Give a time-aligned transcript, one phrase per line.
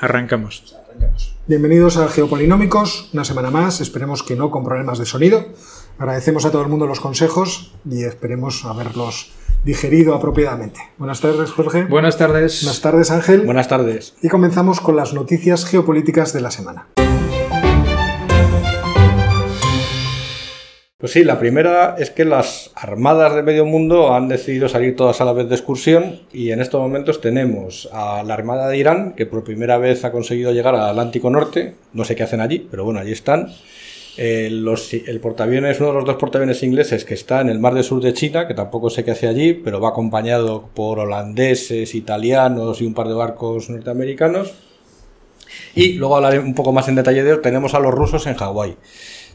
[0.00, 0.76] Arrancamos.
[1.46, 5.46] Bienvenidos a Geopolinómicos, una semana más, esperemos que no con problemas de sonido.
[5.98, 9.32] Agradecemos a todo el mundo los consejos y esperemos haberlos
[9.64, 10.80] digerido apropiadamente.
[10.98, 11.84] Buenas tardes, Jorge.
[11.84, 12.62] Buenas tardes.
[12.62, 13.42] Buenas tardes, Ángel.
[13.42, 14.14] Buenas tardes.
[14.22, 16.88] Y comenzamos con las noticias geopolíticas de la semana.
[21.06, 25.20] Pues sí, la primera es que las armadas de medio mundo han decidido salir todas
[25.20, 29.12] a la vez de excursión y en estos momentos tenemos a la Armada de Irán,
[29.12, 32.66] que por primera vez ha conseguido llegar al Atlántico Norte, no sé qué hacen allí,
[32.68, 33.52] pero bueno, allí están.
[34.16, 37.84] Eh, el portaaviones, uno de los dos portaaviones ingleses que está en el mar del
[37.84, 42.80] sur de China, que tampoco sé qué hace allí, pero va acompañado por holandeses, italianos
[42.80, 44.54] y un par de barcos norteamericanos.
[45.76, 48.34] Y luego hablaré un poco más en detalle de ello, tenemos a los rusos en
[48.34, 48.76] Hawái.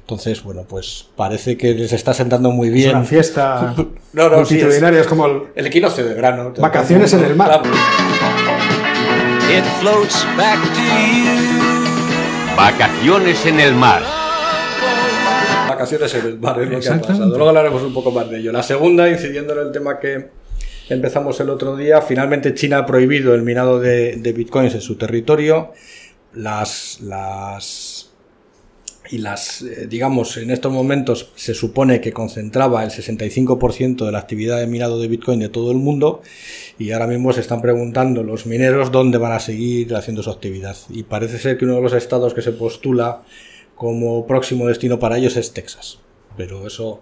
[0.02, 2.90] Entonces, bueno, pues parece que les está sentando muy bien.
[2.90, 3.74] Es una fiesta
[4.14, 6.54] No, no, sí, multitudinaria, es, como el- El equinoccio de verano.
[6.58, 7.62] Vacaciones en el mar.
[7.62, 7.78] Claro.
[9.58, 12.56] It floats back to you.
[12.58, 14.02] Vacaciones en el mar.
[15.70, 17.28] Vacaciones en el mar, es lo que ha pasado.
[17.30, 18.52] Luego hablaremos un poco más de ello.
[18.52, 20.30] La segunda, incidiendo en el tema que
[20.90, 24.96] empezamos el otro día, finalmente China ha prohibido el minado de, de bitcoins en su
[24.98, 25.72] territorio.
[26.34, 27.00] Las.
[27.02, 27.91] las
[29.12, 34.20] y las, eh, digamos, en estos momentos se supone que concentraba el 65% de la
[34.20, 36.22] actividad de minado de Bitcoin de todo el mundo
[36.80, 40.78] y ahora mismo se están preguntando los mineros dónde van a seguir haciendo su actividad.
[40.90, 43.24] Y parece ser que uno de los estados que se postula
[43.76, 46.00] como próximo destino para ellos es Texas.
[46.38, 47.02] Pero eso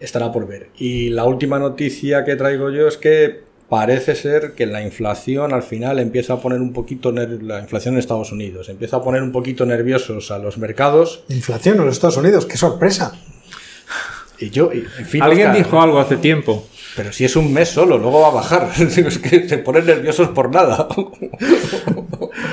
[0.00, 0.70] estará por ver.
[0.76, 5.62] Y la última noticia que traigo yo es que parece ser que la inflación al
[5.62, 9.32] final empieza a poner un poquito, la inflación en Estados Unidos, empieza a poner un
[9.32, 11.24] poquito nerviosos a los mercados.
[11.28, 13.12] Inflación en los Estados Unidos, qué sorpresa.
[14.38, 16.66] Y yo, y, en fin, Alguien Oscar, dijo algo hace tiempo.
[16.94, 18.68] Pero si es un mes solo, luego va a bajar.
[18.78, 20.88] es que se ponen nerviosos por nada.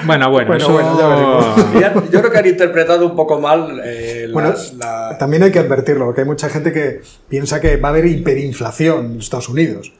[0.05, 0.73] Bueno, bueno, Bueno, eso...
[0.73, 1.73] bueno, ya veremos.
[1.80, 5.59] Ya- yo creo que han interpretado un poco mal eh, Bueno, la- también hay que
[5.59, 9.93] advertirlo, porque hay mucha gente que piensa que va a haber hiperinflación en Estados Unidos.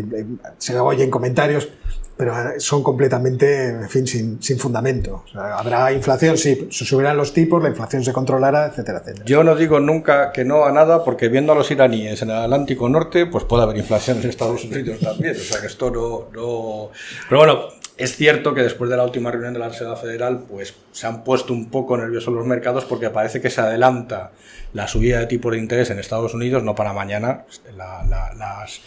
[0.00, 0.26] Eh,
[0.58, 1.68] se oye en comentarios,
[2.16, 5.24] pero eh, son completamente, en fin, sin, sin fundamento.
[5.34, 9.24] Habrá inflación, sí, se subirán los tipos, la inflación se controlará, etcétera, etcétera.
[9.26, 12.36] Yo no digo nunca que no a nada, porque viendo a los iraníes en el
[12.36, 15.36] Atlántico Norte, pues puede haber inflación en Estados Unidos también.
[15.36, 16.90] O sea que esto no, no.
[17.28, 17.60] Pero bueno,
[17.98, 21.22] es cierto que después de la última reunión de la Reserva Federal, pues se han
[21.24, 24.32] puesto un poco nerviosos los mercados porque parece que se adelanta
[24.72, 27.44] la subida de tipo de interés en Estados Unidos, no para mañana.
[27.76, 28.80] La- la- las,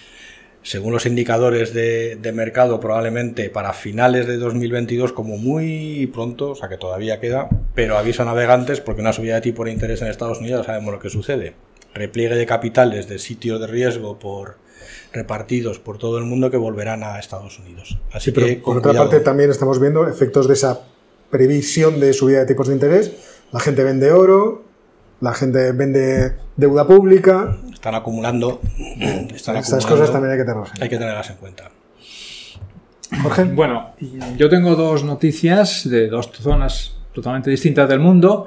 [0.70, 6.56] según los indicadores de, de mercado, probablemente para finales de 2022 como muy pronto, o
[6.56, 10.04] sea que todavía queda, pero aviso a navegantes porque una subida de tipo de interés
[10.04, 11.56] en Estados Unidos ya sabemos lo que sucede.
[11.96, 14.58] Repliegue de capitales de sitios de riesgo por
[15.12, 17.98] repartidos por todo el mundo que volverán a Estados Unidos.
[18.12, 19.10] Así Sí, pero que por otra cuidado.
[19.10, 20.82] parte también estamos viendo efectos de esa
[21.32, 23.12] previsión de subida de tipos de interés.
[23.52, 24.66] La gente vende oro,
[25.22, 27.58] la gente vende deuda pública.
[27.74, 28.62] están acumulando.
[29.34, 29.88] Están Estas acumulando.
[29.88, 31.72] cosas también hay que tenerlas en hay que tenerlas en cuenta.
[33.24, 33.44] Jorge.
[33.46, 33.92] Bueno,
[34.38, 38.46] yo tengo dos noticias de dos zonas totalmente distintas del mundo.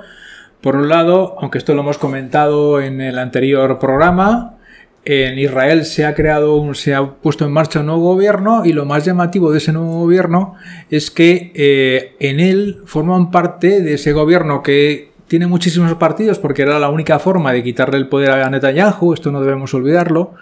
[0.60, 4.58] Por un lado, aunque esto lo hemos comentado en el anterior programa,
[5.04, 8.72] en Israel se ha creado, un- se ha puesto en marcha un nuevo gobierno y
[8.72, 10.54] lo más llamativo de ese nuevo gobierno
[10.90, 16.60] es que eh, en él forman parte de ese gobierno que tiene muchísimos partidos porque
[16.60, 20.34] era la única forma de quitarle el poder a Netanyahu, esto no debemos olvidarlo.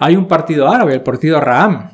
[0.00, 1.90] Hay un partido árabe, el partido Raham,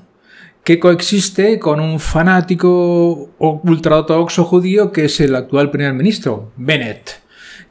[0.65, 7.21] que coexiste con un fanático ultraortodoxo judío que es el actual primer ministro, Bennett,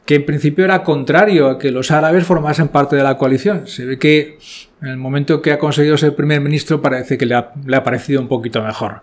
[0.06, 3.66] que en principio era contrario a que los árabes formasen parte de la coalición.
[3.66, 4.38] Se ve que
[4.81, 7.84] en el momento que ha conseguido ser primer ministro parece que le ha, le ha
[7.84, 9.01] parecido un poquito mejor.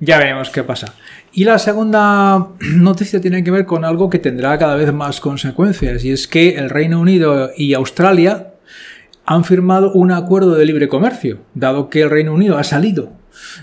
[0.00, 0.94] Ya veremos qué pasa.
[1.32, 6.04] Y la segunda noticia tiene que ver con algo que tendrá cada vez más consecuencias,
[6.04, 8.54] y es que el Reino Unido y Australia
[9.24, 13.12] han firmado un acuerdo de libre comercio, dado que el Reino Unido ha salido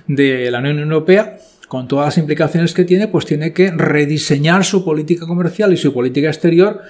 [0.08, 4.85] de la Unión Europea, con todas las implicaciones que tiene, pues tiene que rediseñar su
[4.85, 6.82] política comercial y su política exterior.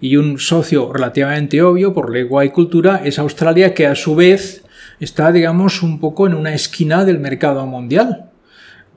[0.00, 4.64] Y un socio relativamente obvio por lengua y cultura es Australia, que a su vez
[4.98, 8.30] está, digamos, un poco en una esquina del mercado mundial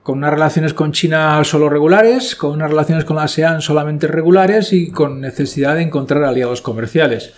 [0.04, 4.74] con unas relaciones con China solo regulares, con unas relaciones con la ASEAN solamente regulares
[4.74, 7.34] y con necesidad de encontrar aliados comerciales.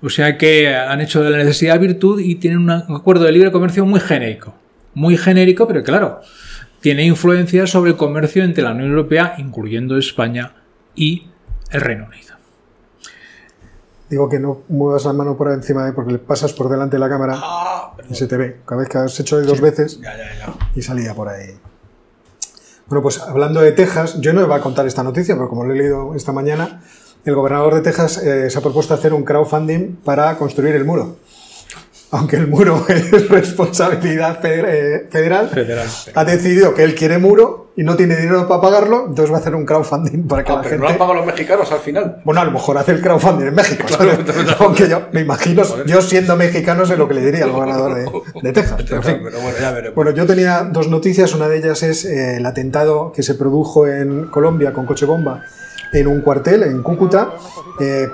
[0.00, 3.50] O sea que han hecho de la necesidad virtud y tienen un acuerdo de libre
[3.50, 4.54] comercio muy genérico.
[4.94, 6.20] Muy genérico, pero claro,
[6.80, 10.52] tiene influencia sobre el comercio entre la Unión Europea, incluyendo España
[10.94, 11.26] y
[11.72, 12.33] el Reino Unido.
[14.10, 17.00] Digo que no muevas la mano por encima de porque le pasas por delante de
[17.00, 18.60] la cámara Ah, y se te ve.
[18.66, 20.54] Cada vez que has hecho dos veces ya, ya, ya.
[20.74, 21.58] y salía por ahí.
[22.86, 25.72] Bueno, pues hablando de Texas, yo no iba a contar esta noticia, pero como lo
[25.72, 26.82] he leído esta mañana,
[27.24, 31.16] el gobernador de Texas eh, se ha propuesto hacer un crowdfunding para construir el muro.
[32.10, 35.88] Aunque el muro es responsabilidad eh, federal, Federal.
[36.14, 39.40] ha decidido que él quiere muro y no tiene dinero para pagarlo, entonces va a
[39.40, 40.76] hacer un crowdfunding para que Ah, la pero gente...
[40.78, 42.22] no lo han pagado los mexicanos al final.
[42.24, 43.84] Bueno, a lo mejor hace el crowdfunding en México.
[43.88, 44.18] ¿sabes?
[44.60, 48.08] Aunque yo me imagino, yo siendo mexicano sé lo que le diría al gobernador de,
[48.42, 48.80] de Texas.
[48.84, 49.20] pero en fin.
[49.24, 49.94] Pero bueno, ya veremos.
[49.96, 51.34] Bueno, yo tenía dos noticias.
[51.34, 55.42] Una de ellas es eh, el atentado que se produjo en Colombia con coche bomba
[55.92, 57.30] en un cuartel en Cúcuta.
[57.80, 58.08] Eh,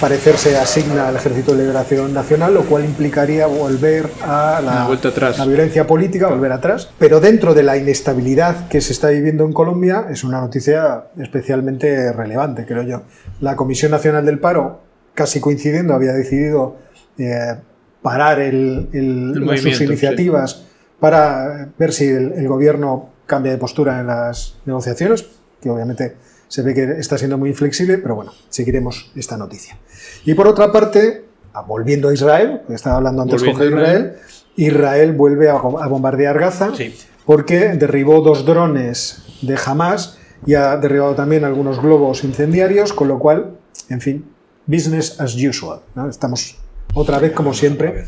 [0.00, 5.38] parecer se asigna al Ejército de Liberación Nacional, lo cual implicaría volver a la, atrás.
[5.38, 6.88] la violencia política, volver atrás.
[6.98, 12.12] Pero dentro de la inestabilidad que se está viviendo en Colombia, es una noticia especialmente
[12.12, 13.02] relevante, creo yo.
[13.40, 14.80] La Comisión Nacional del Paro,
[15.14, 16.76] casi coincidiendo, había decidido
[17.18, 17.56] eh,
[18.02, 20.64] parar el, el- El sus iniciativas
[20.98, 25.26] para ver si el, el gobierno cambia de postura en las negociaciones,
[25.62, 26.16] que obviamente
[26.50, 29.78] se ve que está siendo muy inflexible, pero bueno, seguiremos esta noticia.
[30.24, 31.24] Y por otra parte,
[31.54, 34.16] ah, volviendo a Israel, estaba hablando antes con Israel,
[34.56, 36.92] Israel vuelve a, a bombardear Gaza Sí.
[37.24, 43.18] porque derribó dos drones de Hamas y ha derribado también algunos globos incendiarios, con lo
[43.20, 43.56] cual,
[43.88, 44.24] en fin,
[44.66, 45.80] business as usual.
[45.94, 46.08] ¿no?
[46.08, 46.56] Estamos
[46.94, 48.06] otra vez como siempre.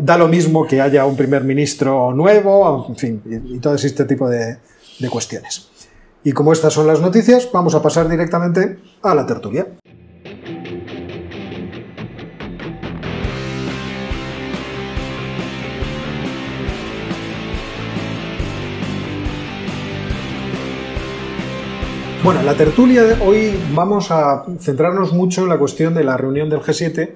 [0.00, 4.04] Da lo mismo que haya un primer ministro nuevo, en fin, y, y todo este
[4.04, 4.58] tipo de,
[4.98, 5.69] de cuestiones.
[6.22, 9.66] Y como estas son las noticias, vamos a pasar directamente a la tertulia.
[22.22, 26.50] Bueno, la tertulia de hoy vamos a centrarnos mucho en la cuestión de la reunión
[26.50, 27.10] del G7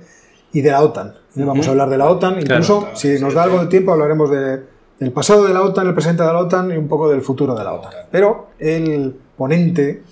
[0.52, 1.08] y de la OTAN.
[1.36, 1.44] ¿eh?
[1.44, 4.30] Vamos a hablar de la OTAN, incluso Claro, si nos da algo de tiempo hablaremos
[4.30, 4.62] de-
[4.98, 7.54] del pasado de la OTAN, el presente de la OTAN y un poco del futuro
[7.54, 7.92] de la OTAN.
[8.10, 10.02] Pero el ponente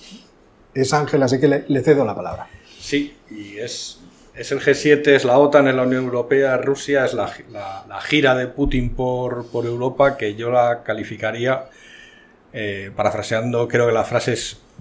[0.75, 2.49] es Ángel, así que le, cedo la palabra.
[2.81, 4.01] Sí, y es,
[4.35, 8.35] es el G7, es la OTAN, es la Unión Europea, Rusia, es la, la- gira
[8.35, 11.67] de Putin por, por Europa que yo la calificaría,
[12.53, 14.35] eh, parafraseando, creo que la frase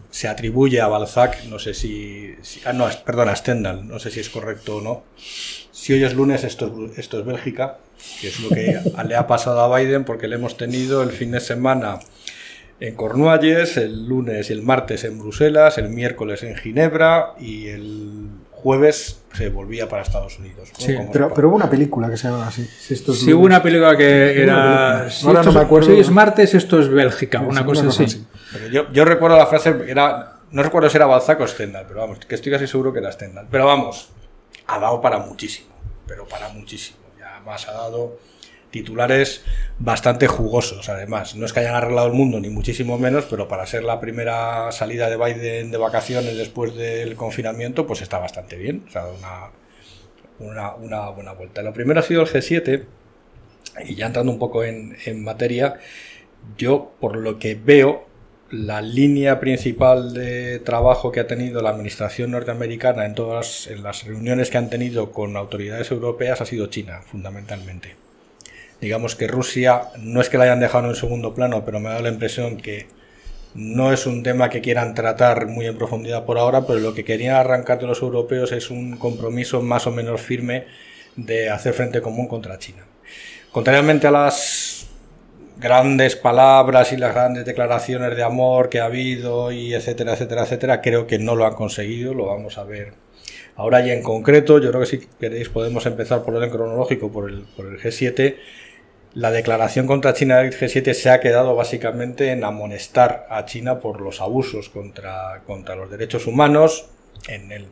[0.10, 2.36] se atribuye a Balzac, no sé si...
[2.66, 5.04] ah, no, perdón, a Stendhal, no sé si es correcto o no.
[5.16, 7.78] Si hoy es lunes, esto esto es Bélgica,
[8.20, 11.32] que es lo que le ha pasado a Biden porque le hemos tenido el fin
[11.32, 12.00] de semana
[12.80, 18.28] en Cornualles, el lunes y el martes en Bruselas, el miércoles en Ginebra y el
[18.50, 20.70] jueves se volvía para Estados Unidos.
[20.80, 20.86] ¿no?
[20.86, 22.64] Sí, Pero, pero hubo una película que se llama así.
[22.80, 24.56] Si esto es Sí, hubo una película que era.
[25.04, 25.10] película.
[25.12, 25.88] si Ahora esto no me es- acuerdo.
[25.94, 28.18] si es martes, esto es Bélgica, Sí, una sí, cosa una cosa así.
[28.18, 28.28] así.
[28.54, 32.02] Pero yo, yo recuerdo la frase, era, no recuerdo si era Balzac o Stendhal, pero
[32.02, 33.48] vamos, que estoy casi seguro que era Stendhal.
[33.50, 34.10] Pero vamos,
[34.68, 35.70] ha dado para muchísimo,
[36.08, 36.98] pero para muchísimo.
[37.42, 38.18] Ya más ha dado
[38.72, 39.44] titulares
[39.80, 41.36] bastante jugosos, además.
[41.36, 44.72] No es que hayan arreglado el mundo, ni muchísimo menos, pero para ser la primera
[44.72, 48.86] salida de Biden de vacaciones después del confinamiento, pues está bastante bien.
[48.88, 49.52] O sea, una,
[50.40, 51.62] una, una buena vuelta.
[51.62, 52.86] Lo primero ha sido el G7,
[53.86, 55.80] y ya entrando un poco en, en materia,
[56.58, 58.08] yo por lo que veo,
[58.52, 64.50] la línea principal de trabajo que ha tenido la administración norteamericana en todas las reuniones
[64.50, 67.96] que han tenido con autoridades europeas ha sido China, fundamentalmente.
[68.82, 72.02] Digamos que Rusia no es que la hayan dejado en segundo plano, pero me da
[72.02, 72.88] la impresión que
[73.54, 77.06] no es un tema que quieran tratar muy en profundidad por ahora, pero lo que
[77.06, 80.66] querían arrancar de los europeos es un compromiso más o menos firme
[81.16, 82.86] de hacer frente común contra China.
[83.52, 84.88] Contrariamente a las
[85.62, 90.82] grandes palabras y las grandes declaraciones de amor que ha habido y etcétera, etcétera, etcétera,
[90.82, 92.94] creo que no lo han conseguido, lo vamos a ver
[93.56, 97.30] ahora y en concreto, yo creo que si queréis podemos empezar por orden cronológico por
[97.30, 98.36] el, por el G7.
[99.14, 104.00] La declaración contra China del G7 se ha quedado básicamente en amonestar a China por
[104.02, 106.88] los abusos contra, contra los derechos humanos
[107.28, 107.66] en el,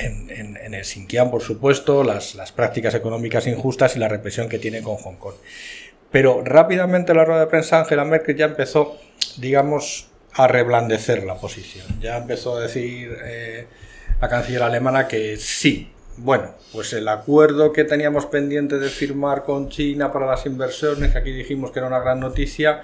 [0.00, 4.48] en, en- en el Xinjiang, por supuesto, las, las prácticas económicas injustas y la represión
[4.48, 5.34] que tiene con Hong Kong.
[6.10, 8.96] Pero rápidamente la rueda de prensa Angela Merkel ya empezó,
[9.36, 11.86] digamos, a reblandecer la posición.
[12.00, 13.66] Ya empezó a decir eh,
[14.20, 19.68] la canciller alemana que sí, bueno, pues el acuerdo que teníamos pendiente de firmar con
[19.68, 22.82] China para las inversiones, que aquí dijimos que era una gran noticia,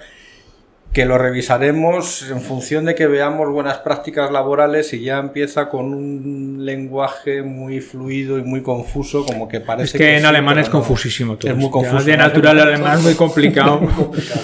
[0.95, 5.93] que lo revisaremos en función de que veamos buenas prácticas laborales y ya empieza con
[5.93, 10.57] un lenguaje muy fluido y muy confuso, como que parece Es que en sí, alemán
[10.57, 10.71] es no.
[10.71, 11.51] confusísimo todo.
[11.51, 12.05] Es muy Ya confuso.
[12.05, 12.23] De ¿no?
[12.23, 13.77] natural alemán es muy complicado.
[13.81, 14.39] Muy complicado.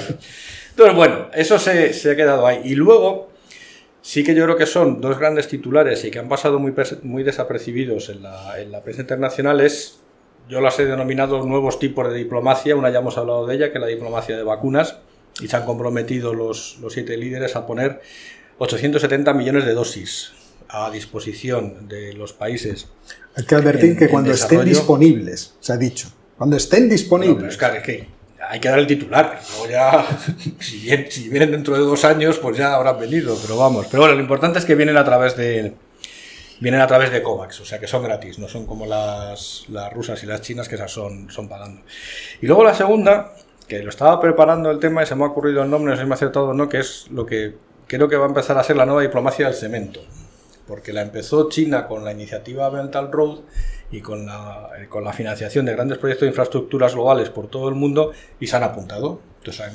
[0.71, 2.59] Entonces, bueno, eso se, se ha quedado ahí.
[2.65, 3.29] Y luego,
[4.01, 7.23] sí que yo creo que son dos grandes titulares y que han pasado muy, muy
[7.23, 10.01] desapercibidos en la, en la prensa internacional es,
[10.49, 13.77] yo las he denominado nuevos tipos de diplomacia, una ya hemos hablado de ella, que
[13.77, 14.99] es la diplomacia de vacunas.
[15.41, 18.01] Y se han comprometido los, los siete líderes a poner
[18.59, 20.31] 870 millones de dosis
[20.69, 22.87] a disposición de los países.
[23.35, 26.09] Hay que advertir En- que cuando estén disponibles, se ha dicho.
[26.37, 27.51] Cuando estén Bueno, pero disponibles.
[27.53, 28.07] es que, es que
[28.49, 29.39] hay que dar el titular.
[29.51, 30.05] Luego ya,
[30.59, 33.37] si, bien- si vienen dentro de dos años, pues ya habrán venido.
[33.41, 33.87] Pero vamos.
[33.87, 35.73] Pero bueno, lo importante es que vienen a través de
[36.59, 39.91] vienen a través de COVAX, o sea que son gratis, no son como las, las
[39.91, 41.81] rusas y las chinas que esas son, son pagando.
[42.39, 43.33] Y luego la segunda,
[43.71, 46.01] que lo estaba preparando el tema y se me ha ocurrido el nombre, no sé
[46.01, 47.55] si me ha acertado o no, que es lo que
[47.87, 50.01] creo que va a empezar a ser la nueva diplomacia del cemento.
[50.67, 53.39] Porque la empezó China con la iniciativa and Road
[53.89, 57.69] y con la, eh, con la financiación de grandes proyectos de infraestructuras globales por todo
[57.69, 58.11] el mundo
[58.41, 59.21] y se han apuntado.
[59.37, 59.71] Entonces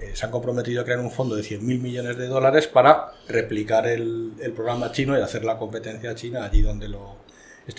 [0.00, 3.86] eh, se han comprometido a crear un fondo de 100.000 millones de dólares para replicar
[3.86, 7.27] el, el programa chino y hacer la competencia china allí donde lo...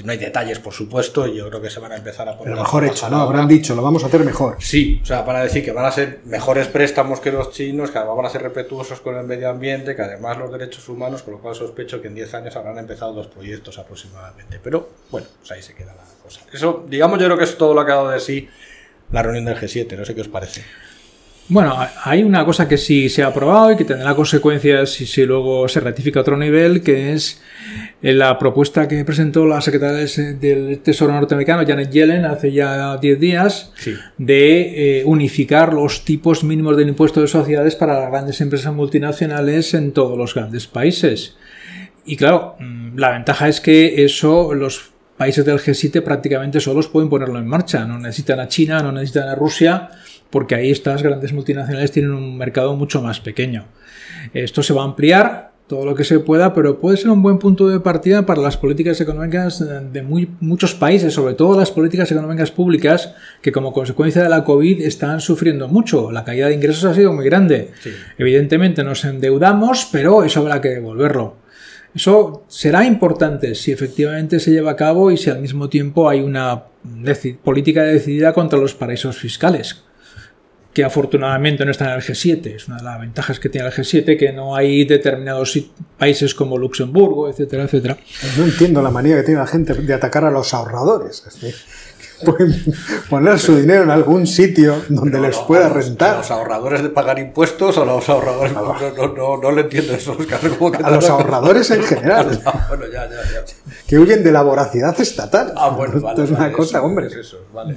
[0.03, 2.53] no hay detalles, por supuesto, y yo creo que se van a empezar a poner...
[2.53, 3.21] Pero mejor hecho, ¿no?
[3.21, 4.57] Habrán dicho, lo vamos a hacer mejor.
[4.59, 7.91] Sí, o sea, van a decir que van a ser mejores préstamos que los chinos,
[7.91, 11.23] que además van a ser respetuosos con el medio ambiente, que además los derechos humanos,
[11.23, 14.59] con lo cual sospecho que en 10 años habrán empezado dos proyectos aproximadamente.
[14.63, 16.41] Pero bueno, pues ahí se queda la cosa.
[16.53, 18.47] Eso, digamos, yo creo que es todo lo que ha dado de sí
[19.11, 20.63] la reunión del G7, no sé qué os parece.
[21.51, 25.25] Bueno, hay una cosa que sí se ha aprobado y que tendrá consecuencias si, si
[25.25, 27.41] luego se ratifica a otro nivel, que es
[28.03, 30.05] eh, la propuesta que presentó la secretaria
[30.39, 33.95] del Tesoro norteamericano, Janet Yellen, hace ya 10 días, Sí.
[34.19, 39.73] de eh, unificar los tipos mínimos del impuesto de sociedades para las grandes empresas multinacionales
[39.73, 41.35] en todos los grandes países.
[42.05, 47.09] Y claro, mm, la ventaja es que eso los países del G7 prácticamente solos pueden
[47.09, 47.85] ponerlo en marcha.
[47.85, 49.89] No necesitan a China, no necesitan a Rusia,
[50.29, 53.65] porque ahí estas grandes multinacionales tienen un mercado mucho más pequeño.
[54.33, 57.37] Esto se va a ampliar todo lo que se pueda, pero puede ser un buen
[57.37, 62.11] punto de partida para las políticas económicas de muy, muchos países, sobre todo las políticas
[62.11, 66.11] económicas públicas, que como consecuencia de la COVID están sufriendo mucho.
[66.11, 67.71] La caída de ingresos ha sido muy grande.
[67.81, 67.91] Sí.
[68.17, 71.35] Evidentemente nos endeudamos, pero eso habrá que devolverlo.
[71.93, 76.21] Eso será importante si efectivamente se lleva a cabo y si al mismo tiempo hay
[76.21, 76.63] una
[77.43, 79.83] política decidida contra los paraísos fiscales,
[80.73, 82.55] que afortunadamente no están en el G7.
[82.55, 85.57] Es una de las ventajas que tiene el G7, que no hay determinados
[85.97, 87.97] países como Luxemburgo, etcétera, etcétera.
[88.37, 91.23] No entiendo la manía que tiene la gente de atacar a los ahorradores.
[91.27, 91.55] Es decir,
[92.23, 92.53] pueden
[93.09, 96.15] poner su dinero en algún sitio donde les No, pueda rentar.
[96.15, 98.53] a los ahorradores de pagar impuestos o a los ahorradores.
[98.53, 102.41] No, no, no, no lo entiendo eso, Oscar, como que A los ahorradores en general,
[102.45, 103.43] Ah, bueno, ya, ya, ya.
[103.87, 105.53] que huyen de la voracidad estatal.
[105.57, 106.23] Ah, bueno, Esto vale.
[106.23, 107.07] es una vale, cosa, eso, hombre.
[107.07, 107.75] es eso, vale.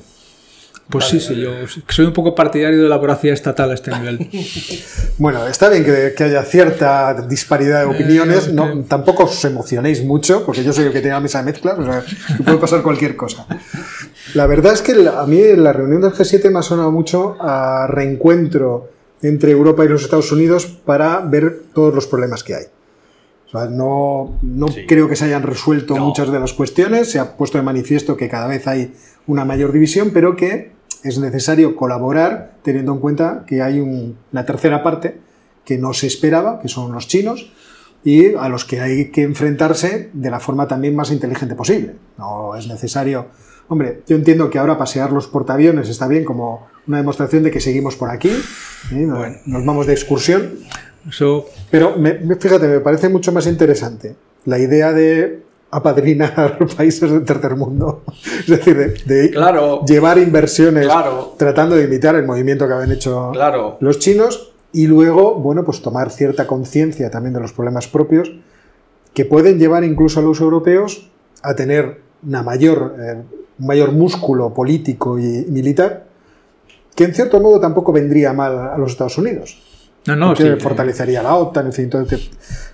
[0.93, 1.51] Pues sí, sí, yo
[1.89, 4.29] soy un poco partidario de la voracidad estatal a este nivel.
[5.19, 8.49] Bueno, está bien que, que haya cierta disparidad de opiniones.
[8.49, 8.85] Eh, No, eh.
[8.89, 11.85] tampoco os emocionéis mucho, porque yo soy el que tiene la mesa de mezclas, o
[11.85, 12.05] sea,
[12.37, 13.47] que puede pasar cualquier cosa.
[14.35, 17.37] La verdad es que la- a mí la reunión del G7 me ha sonado mucho
[17.41, 18.91] a reencuentro
[19.23, 22.65] entre Europa y los Estados Unidos para ver todos los problemas que hay.
[23.47, 24.87] O sea, no, no Sí.
[24.87, 26.07] creo que se hayan resuelto No.
[26.07, 27.11] muchas de las cuestiones.
[27.11, 28.93] Se ha puesto de manifiesto que cada vez hay
[29.27, 30.73] una mayor división, pero que
[31.03, 35.19] es necesario colaborar teniendo en cuenta que hay un- una tercera parte
[35.65, 37.53] que no se esperaba, que son los chinos,
[38.05, 41.95] y a los que hay que enfrentarse de la forma también más inteligente posible.
[42.19, 43.27] No es necesario.
[43.69, 47.61] Hombre, yo entiendo que ahora pasear los portaaviones está bien como una demostración de que
[47.61, 48.31] seguimos por aquí,
[48.89, 48.97] ¿sí?
[48.97, 49.37] nos, Bueno.
[49.47, 50.51] nos vamos de excursión,
[51.71, 54.17] pero me- fíjate, me parece mucho más interesante
[54.47, 58.03] la idea de apadrinar países del tercer mundo.
[58.41, 59.85] Es decir, de, de Claro.
[59.87, 61.35] llevar inversiones Claro.
[61.39, 63.79] tratando de imitar el movimiento que habían hecho Claro.
[63.81, 68.31] los chinos y luego, bueno, pues tomar cierta conciencia también de los problemas propios
[69.15, 71.11] que pueden llevar incluso a los europeos
[71.43, 73.23] a tener una mayor, eh,
[73.59, 76.05] un mayor músculo político y militar
[76.95, 79.61] que en cierto modo tampoco vendría mal a los Estados Unidos
[80.07, 82.19] no, no, que sí, fortalecería la OTAN, en fin, todo este-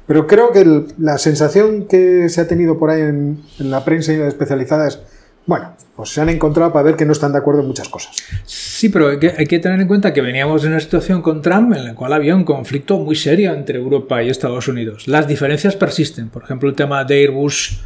[0.07, 3.85] Pero creo que el- la sensación que se ha tenido por ahí en, en la
[3.85, 4.99] prensa especializada es,
[5.47, 8.15] bueno, pues se han encontrado para ver que no están de acuerdo en muchas cosas.
[8.45, 11.43] Sí, pero hay que, hay que tener en cuenta que veníamos de una situación con
[11.43, 15.09] Trump en la cual había un conflicto muy serio entre Europa y Estados Unidos.
[15.09, 16.29] Las diferencias persisten.
[16.29, 17.81] Por ejemplo, el tema de Airbus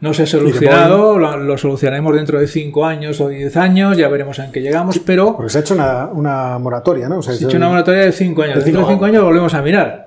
[0.00, 4.08] no se ha solucionado, lo, lo solucionaremos dentro de 5 años o 10 años, ya
[4.08, 7.18] veremos en qué llegamos, pero Porque se ha hecho una, una moratoria, ¿no?
[7.18, 8.54] O sea, se ha hecho una moratoria de 5 años.
[8.56, 10.06] De Dentro de cinco- 5 años lo volvemos a mirar.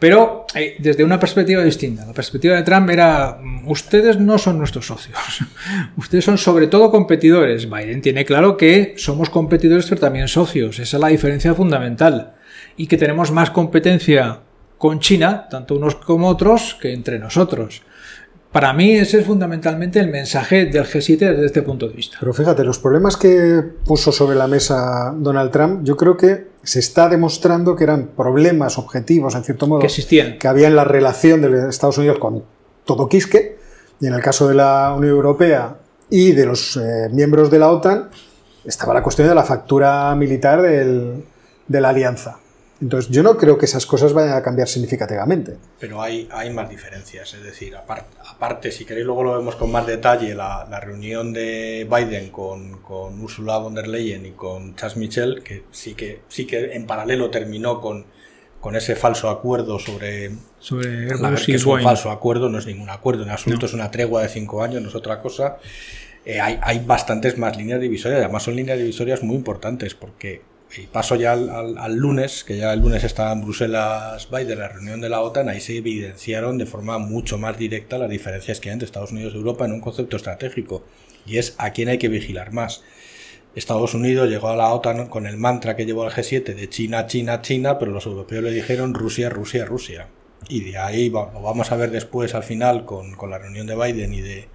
[0.00, 2.06] Pero eh, desde una perspectiva distinta.
[2.06, 5.18] La perspectiva de Trump era, mm, ustedes no son nuestros socios.
[5.98, 7.68] ustedes son sobre todo competidores.
[7.68, 10.78] Biden tiene claro que somos competidores pero también socios.
[10.78, 12.32] Esa es la diferencia fundamental.
[12.78, 14.38] Y que tenemos más competencia
[14.78, 17.82] con China, tanto unos como otros, que entre nosotros.
[18.52, 22.16] Para mí ese es fundamentalmente el mensaje del G7 desde este punto de vista.
[22.18, 26.80] Pero fíjate, los problemas que puso sobre la mesa Donald Trump, yo creo que se
[26.80, 30.36] está demostrando que eran problemas objetivos, en cierto modo, Que existían.
[30.38, 32.42] que había en la relación de Estados Unidos con
[32.84, 33.56] todo Quisque,
[34.00, 35.76] y en el caso de la Unión Europea
[36.08, 38.08] y de los eh, miembros de la OTAN,
[38.64, 41.24] estaba la cuestión de la factura militar del-
[41.68, 42.38] de la alianza.
[42.80, 45.56] Entonces, yo no creo que esas cosas vayan a cambiar significativamente.
[45.78, 49.70] Pero hay, hay más diferencias, es decir, aparte, aparte, si queréis luego lo vemos con
[49.70, 54.74] más detalle, la, la reunión de Biden con, con Ursula von der Leyen y con
[54.76, 58.06] Charles Michel, que sí que, sí que en paralelo terminó con,
[58.60, 62.88] con ese falso acuerdo sobre Sobre la- que es un falso acuerdo, no es ningún
[62.90, 65.58] acuerdo en absoluto, es una tregua de cinco años, no es otra cosa.
[66.24, 70.42] Eh, hay, hay bastantes más líneas divisorias, además son líneas divisorias muy importantes, porque
[70.76, 75.00] y paso ya al, lunes, que ya el lunes estaba en Bruselas Biden, la reunión
[75.00, 78.74] de la OTAN, ahí se evidenciaron de forma mucho más directa las diferencias que hay
[78.74, 80.84] entre Estados Unidos y Europa en un concepto estratégico,
[81.26, 82.82] y es a quién hay que vigilar más.
[83.56, 87.06] Estados Unidos llegó a la OTAN con el mantra que llevó al G7 de China,
[87.08, 90.08] China, China, pero los europeos le dijeron Rusia, Rusia, Rusia.
[90.48, 93.74] Y de ahí lo vamos a ver después al final con, con la reunión de
[93.74, 94.48] Biden y de,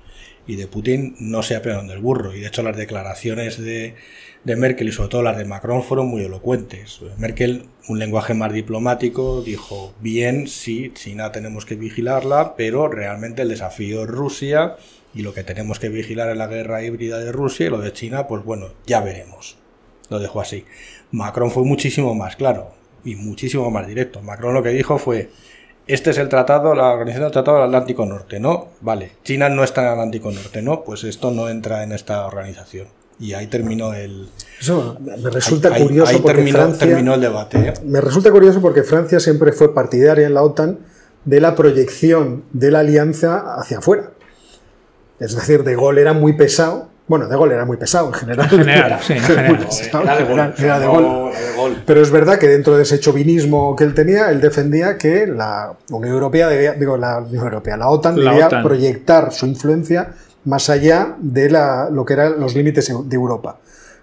[0.47, 2.33] y de Putin, no se apearon del burro.
[2.33, 3.95] Y de hecho las declaraciones de,
[4.45, 7.01] de Merkel y sobre todo las de Macron fueron muy elocuentes.
[7.17, 13.49] Merkel, un lenguaje más diplomático, dijo, bien, sí, China tenemos que vigilarla, pero realmente el
[13.49, 14.77] desafío es Rusia
[15.15, 17.91] y lo que tenemos que vigilar es la guerra híbrida de Rusia y lo de
[17.91, 19.57] China, pues bueno, ya veremos.
[20.09, 20.65] Lo dejó así.
[21.11, 22.71] Macron fue muchísimo más claro
[23.03, 24.21] y muchísimo más directo.
[24.21, 25.31] Macron lo que dijo fue,
[25.87, 28.67] este es el tratado, la organización del Tratado del Atlántico Norte, ¿no?
[28.81, 30.83] Vale, China no está en el Atlántico Norte, ¿no?
[30.83, 32.87] Pues esto no entra en esta organización.
[33.19, 34.27] Y ahí terminó el...
[34.59, 36.87] Eso me resulta ahí- curioso ahí porque terminó, Francia...
[36.87, 37.57] terminó el debate.
[37.59, 37.73] ¿eh?
[37.85, 40.79] Me resulta curioso porque Francia siempre fue partidaria en la OTAN
[41.23, 44.11] de la proyección de la alianza hacia afuera.
[45.19, 46.89] Es decir, De Gaulle era muy pesado.
[47.07, 48.47] Bueno, De Gaulle era muy pesado en general.
[48.51, 49.67] En general, sí, en general.
[49.93, 50.65] Era de.
[50.65, 51.31] Era- Gaulle.
[51.85, 55.73] Pero es verdad que dentro de ese chauvinismo que él tenía, él defendía que la
[55.89, 58.63] Unión Europea debía, digo, la Unión Europea, la OTAN La debía OTAN.
[58.63, 60.13] proyectar su influencia
[60.45, 63.59] más allá de la- lo que eran los límites de Europa.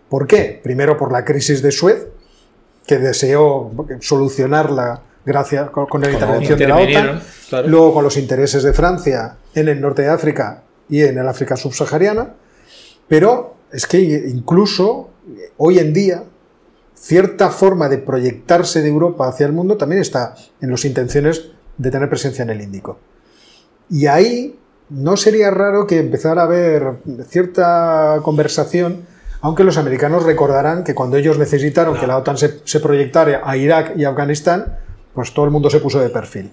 [0.09, 0.61] ¿Por qué?
[0.63, 2.07] Primero por la crisis de Suez,
[2.87, 7.23] que deseó solucionarla gracias con, con la intervención de la OTAN.
[7.49, 7.69] Claro.
[7.69, 11.57] Luego con los intereses de Francia en el norte de África y en el África
[11.57, 12.35] subsahariana.
[13.09, 16.25] Pero es que incluso eh, hoy en día
[16.95, 21.91] cierta forma de proyectarse de Europa hacia el mundo también está en las intenciones de
[21.91, 22.99] tener presencia en el Índico.
[23.91, 24.59] Y ahí
[24.93, 26.95] no sería raro que empezara a haber
[27.29, 29.07] cierta conversación,
[29.41, 33.57] aunque los americanos recordarán que cuando ellos necesitaron que la OTAN se, se proyectara a
[33.57, 34.79] Irak y Afganistán,
[35.15, 36.51] pues todo el mundo se puso de perfil.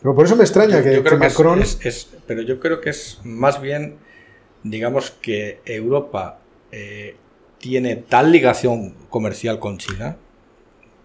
[0.00, 1.60] Pero por eso me extraña Yo- que, yo creo que es- Macron...
[1.62, 3.96] es, es- pero yo creo que es más bien,
[4.62, 6.38] digamos que Europa
[6.70, 7.16] eh,
[7.58, 10.16] tiene tal ligación comercial con China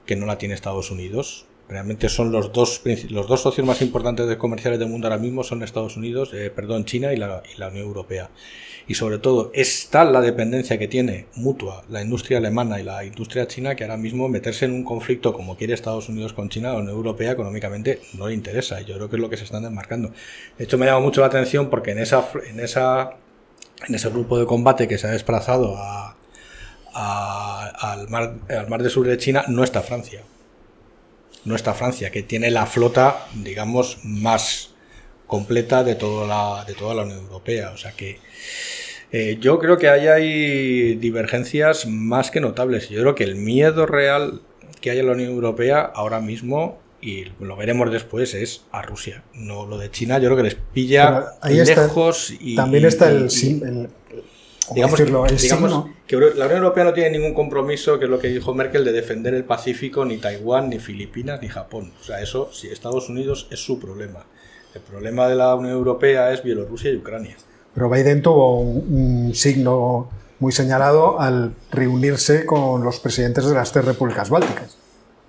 [0.06, 1.48] que no la tiene Estados Unidos.
[1.70, 5.44] Realmente son los dos, los dos socios más importantes de comerciales del mundo ahora mismo
[5.44, 8.30] son Estados Unidos, eh, perdón, China y la, Unión Europea.
[8.86, 13.06] Y sobre todo es tal la dependencia que tiene mutua la industria alemana y la
[13.06, 16.74] industria china que ahora mismo meterse en un conflicto como quiere Estados Unidos con China,
[16.74, 18.82] la Unión Europea económicamente no le interesa.
[18.82, 20.12] Y yo creo que es lo que se están desmarcando.
[20.58, 23.12] De hecho me llama mucho la atención porque en esa, en esa,
[23.88, 26.18] en ese grupo de combate que se ha desplazado a-
[26.94, 30.22] al, mar, al mar del sur de China no está Francia.
[31.46, 34.70] No está Francia, que tiene la flota, digamos, más
[35.28, 37.72] completa de toda la, de toda la Unión Europea.
[37.72, 38.20] O sea que
[39.12, 42.90] eh, yo creo que ahí hay divergencias más que notables.
[42.90, 44.42] Yo creo que el miedo real
[44.82, 49.24] que hay en la Unión Europea ahora mismo, y lo veremos después, es a Rusia.
[49.34, 53.10] No lo de China, yo creo que les pilla ahí está- lejos y también está
[53.10, 54.24] el, y- sim- el- ¿cómo
[54.74, 55.26] digamos, decirlo?
[55.26, 55.94] que, digamos
[56.36, 59.34] la Unión Europea no tiene ningún compromiso, que es lo que dijo Merkel, de defender
[59.34, 61.92] el Pacífico, ni Taiwán, ni Filipinas, ni Japón.
[62.00, 64.26] O sea, eso, si Estados Unidos es su problema.
[64.74, 67.36] El problema de la Unión Europea es Bielorrusia y Ucrania.
[67.74, 73.72] Pero Biden tuvo un, un signo muy señalado al reunirse con los presidentes de las
[73.72, 74.78] tres repúblicas bálticas.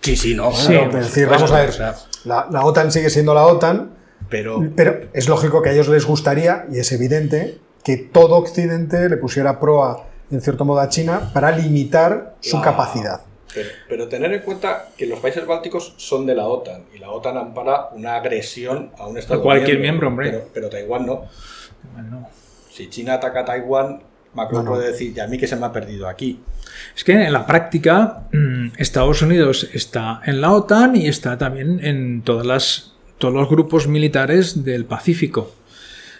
[0.00, 0.52] Sí, sí, no.
[0.52, 1.74] Sí, Bueno, es decir, vamos a ver,
[2.24, 3.90] la, la OTAN sigue siendo la OTAN,
[4.28, 9.08] pero pero es lógico que a ellos les gustaría, y es evidente, que todo Occidente
[9.08, 13.20] le pusiera proa, en cierto modo, a China para limitar su La- capacidad.
[13.54, 17.10] Pero, pero tener en cuenta que los países bálticos son de la OTAN y la
[17.10, 20.30] OTAN ampara una agresión a un Estado A cualquier miembro, hombre.
[20.30, 21.26] Pero, pero Taiwán no.
[22.72, 24.00] Si China ataca a Taiwán,
[24.34, 24.76] Macron No, no.
[24.76, 26.40] puede decir, y a mí que se me ha perdido aquí.
[26.96, 31.78] Es que en la práctica mm, Estados Unidos está en la OTAN y está también
[31.84, 35.52] en todas las, todos los grupos militares del Pacífico.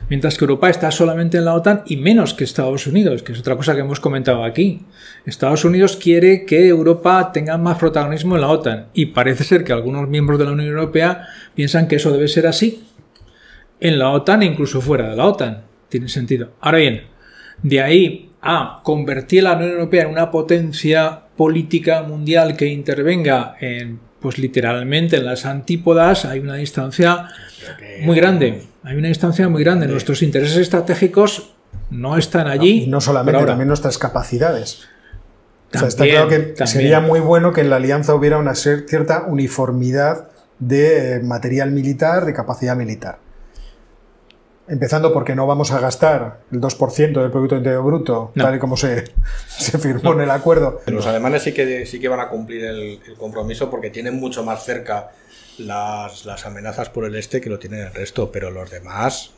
[0.08, 3.40] Mientras que Europa está solamente en la OTAN y menos que Estados Unidos, que es
[3.40, 4.82] otra cosa que hemos comentado aquí.
[5.24, 9.72] Estados Unidos quiere que Europa tenga más protagonismo en la OTAN y parece ser que
[9.72, 12.84] algunos miembros de la Unión Europea piensan que eso debe ser así
[13.80, 15.64] en la OTAN e incluso fuera de la OTAN.
[15.88, 16.52] Tiene sentido.
[16.60, 17.04] Ahora bien,
[17.62, 23.56] de ahí a convertir a la Unión Europea en una potencia política mundial que intervenga
[23.60, 27.28] en, pues literalmente en las antípodas, hay una distancia
[28.04, 28.62] muy grande.
[28.82, 29.86] Hay una distancia muy grande.
[29.86, 31.52] Nuestros intereses estratégicos
[31.90, 32.84] no están allí.
[32.84, 33.52] Y no solamente, ahora.
[33.52, 34.84] también nuestras capacidades.
[35.74, 36.66] O sea, está claro que también.
[36.68, 42.24] sería muy bueno que en la alianza hubiera una cierta uniformidad de eh, material militar,
[42.24, 43.18] de capacidad militar.
[44.66, 48.44] Empezando porque no vamos a gastar el 2% del Producto Interior Bruto, No.
[48.44, 49.04] tal y como se,
[49.46, 50.80] se firmó en el acuerdo.
[50.86, 54.42] Los alemanes sí que, sí que van a cumplir el, el compromiso porque tienen mucho
[54.42, 55.10] más cerca
[55.58, 59.32] las, las amenazas por el este que lo tienen el resto, pero los demás,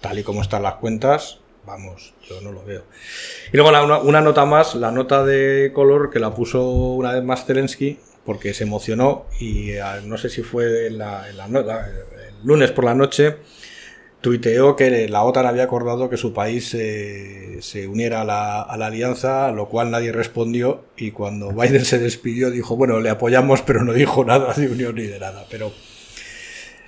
[0.00, 2.82] tal y como están las cuentas, vamos, yo no lo veo.
[3.52, 7.22] Y luego una, una nota más, la nota de color que la puso una vez
[7.22, 11.46] más Zelensky, porque se emocionó y ah, no sé si fue en la, en la
[11.46, 13.36] no- la- el lunes por la noche,
[14.20, 18.76] tuiteó que la OTAN había acordado que su país eh, se uniera a la, a
[18.76, 23.10] la alianza, a lo cual nadie respondió y cuando Biden se despidió dijo, bueno, le
[23.10, 25.44] apoyamos, pero no dijo nada de unión ni de nada.
[25.50, 25.72] Pero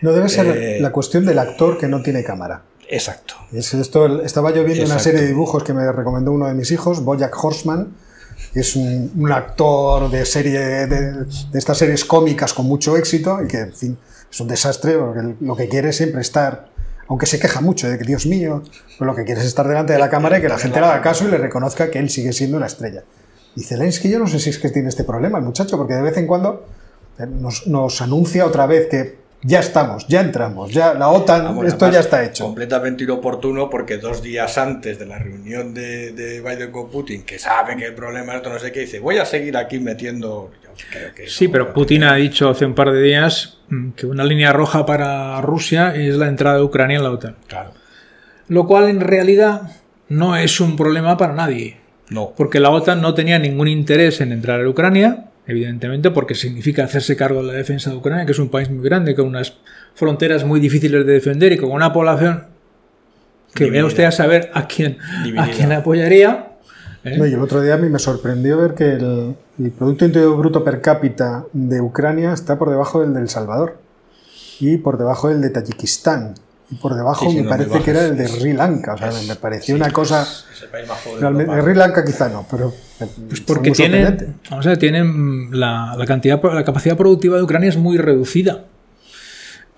[0.00, 2.62] No debe ser Eh, la cuestión del actor que no tiene cámara.
[2.88, 3.34] exacto.
[3.52, 6.70] Es esto, estaba yo viendo una serie de dibujos que me recomendó uno de mis
[6.70, 7.94] hijos, Bojack Horseman,
[8.52, 13.42] que es un, un actor de serie de, de estas series cómicas con mucho éxito
[13.44, 13.98] y que, en fin,
[14.30, 16.68] es un desastre porque lo que quiere es siempre estar,
[17.08, 18.62] aunque se queja mucho de que, Dios mío,
[18.98, 20.86] pues lo que quiere es estar delante de la cámara y que la gente le
[20.86, 23.02] haga caso y le reconozca que él sigue siendo la estrella.
[23.56, 26.02] Y Zelensky, yo no sé si es que tiene este problema el muchacho, porque de
[26.02, 26.66] vez en cuando
[27.18, 31.66] eh, nos, nos anuncia otra vez que ya estamos, ya entramos, ya la OTAN, Vamos,
[31.66, 32.44] esto ya está hecho.
[32.44, 37.38] Completamente inoportuno porque dos días antes de la reunión de, de Biden con Putin, que
[37.38, 40.50] sabe que el problema es esto, no sé qué, dice, voy a seguir aquí metiendo...
[40.90, 44.24] Creo que Sí, pero Putin ha dicho hace un par de días mm, que una
[44.24, 47.36] línea roja para Rusia es la entrada de Ucrania en la OTAN.
[47.46, 47.72] Claro,
[48.48, 49.62] Lo cual en realidad
[50.08, 51.76] no es un problema para nadie.
[52.08, 52.32] no.
[52.36, 57.16] Porque la OTAN no tenía ningún interés en entrar a Ucrania, evidentemente, porque significa hacerse
[57.16, 59.58] cargo de la defensa de Ucrania, que es un país muy grande, con unas
[59.94, 62.44] fronteras muy difíciles de defender y con una población
[63.54, 64.98] que vea usted a saber a quién,
[65.36, 66.47] a quién apoyaría.
[67.14, 67.18] ¿Eh?
[67.18, 70.36] No, y el otro día a mí me sorprendió ver que el, el Producto Interior
[70.36, 73.78] Bruto per cápita de Ucrania está por debajo del de El Salvador
[74.60, 76.34] y por debajo del de Tayikistán
[76.70, 78.94] y por debajo Sí, sí, me parece que era el de Sri Lanka.
[78.94, 80.22] O sea, Es- me pareció sí, una cosa...
[80.22, 81.62] Es el país más pobre de.
[81.62, 82.72] Sri Lanka quizá no, pero...
[83.28, 87.68] Pues porque tienen, vamos a ver, tienen la, la cantidad, la capacidad productiva de Ucrania
[87.70, 88.64] es muy reducida.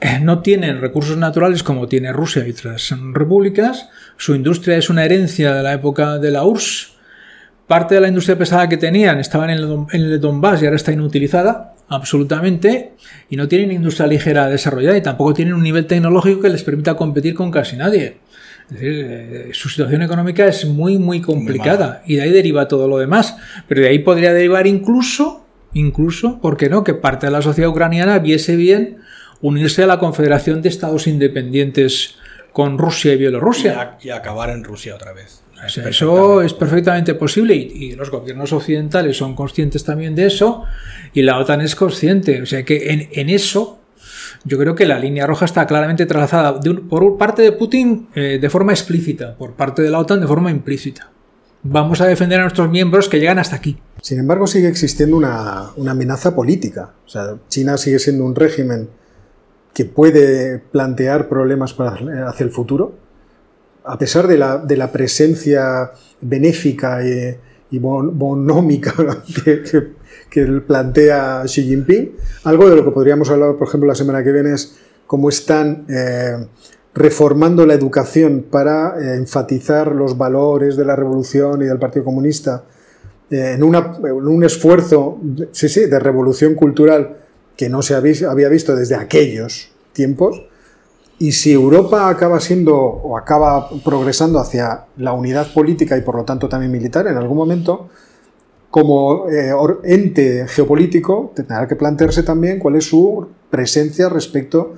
[0.00, 3.88] Eh, No tienen recursos naturales como tiene Rusia y otras repúblicas.
[4.16, 6.94] Su industria es una herencia de la época de la URSS.
[7.70, 10.74] Parte de la industria pesada que tenían estaba en el, en el Donbass y ahora
[10.74, 12.94] está inutilizada, absolutamente.
[13.28, 16.96] Y no tienen industria ligera desarrollada y tampoco tienen un nivel tecnológico que les permita
[16.96, 18.16] competir con casi nadie.
[18.70, 22.88] Es decir, eh, su situación económica es muy, muy complicada y de ahí deriva todo
[22.88, 23.36] lo demás.
[23.68, 27.70] Pero de ahí podría derivar incluso, incluso, ¿por qué no?, que parte de la sociedad
[27.70, 28.98] ucraniana viese bien
[29.42, 32.16] unirse a la Confederación de Estados Independientes
[32.52, 33.80] con Rusia y Y, Bielorrusia.
[33.80, 35.39] a- y acabar en Rusia otra vez.
[35.64, 40.26] O sea, eso es perfectamente posible y, y los gobiernos occidentales son conscientes también de
[40.26, 40.64] eso
[41.12, 42.40] y la OTAN es consciente.
[42.42, 43.78] O sea que en, en eso
[44.44, 48.08] yo creo que la línea roja está claramente trazada de un- por parte de Putin
[48.14, 51.10] eh, de forma explícita, por parte de la OTAN de forma implícita.
[51.62, 53.78] Vamos a defender a nuestros miembros que llegan hasta aquí.
[54.00, 56.92] Sin embargo, sigue existiendo una, una amenaza política.
[57.04, 58.88] O sea, China sigue siendo un régimen
[59.74, 61.96] que puede plantear problemas para,
[62.28, 62.94] hacia el futuro,
[63.92, 67.36] a pesar de la, de la presencia benéfica y,
[67.70, 68.94] y bon- bonómica
[69.44, 69.62] que,
[70.30, 72.12] que- plantea Xi Jinping.
[72.44, 74.76] Algo de lo que podríamos hablar, por ejemplo, la semana que viene es
[75.06, 76.36] cómo están eh,
[76.94, 82.64] reformando la educación para eh, enfatizar los valores de la revolución y del Partido Comunista
[83.30, 85.18] eh, en, una- en un esfuerzo
[85.52, 87.16] sí, sí, de revolución cultural
[87.56, 90.46] que no se había visto desde aquellos tiempos.
[91.20, 96.24] Y si Europa acaba siendo o acaba progresando hacia la unidad política y por lo
[96.24, 97.90] tanto también militar en algún momento,
[98.70, 99.52] como eh,
[99.84, 104.76] ente geopolítico tendrá que plantearse también cuál es su presencia respecto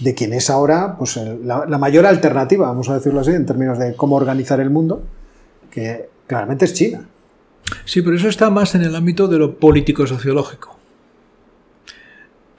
[0.00, 3.78] de quien es ahora pues, la, la mayor alternativa, vamos a decirlo así, en términos
[3.78, 5.04] de cómo organizar el mundo,
[5.70, 7.08] que claramente es China.
[7.84, 10.73] Sí, pero eso está más en el ámbito de lo político-sociológico.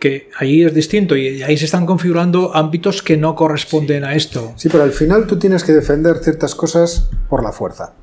[0.06, 4.54] Que ahí es distinto y ahí se están configurando ámbitos que no corresponden a esto.
[4.56, 7.94] Sí, pero al final tú tienes que defender ciertas cosas por la fuerza.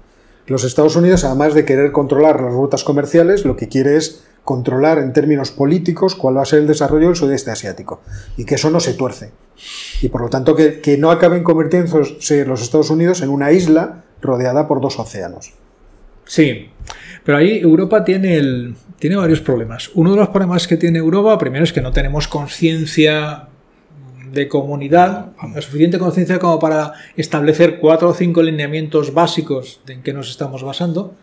[0.49, 4.99] Los Estados Unidos, además de querer controlar las rutas comerciales, lo que quiere es controlar
[4.99, 8.01] en términos políticos cuál va a ser el desarrollo del sudeste asiático
[8.37, 9.31] y que eso no se tuerce.
[10.01, 14.03] Y por lo tanto que, que no acaben convirtiéndose los Estados Unidos en una isla
[14.21, 15.53] rodeada por dos océanos.
[16.33, 16.71] Sí,
[17.25, 19.91] pero ahí Europa tiene, el, tiene varios problemas.
[19.93, 23.49] Uno de los problemas que tiene Europa, primero, es que no tenemos conciencia
[24.31, 30.15] de comunidad, la suficiente conciencia como para establecer cuatro o cinco lineamientos básicos en que
[30.15, 31.15] nos estamos basando.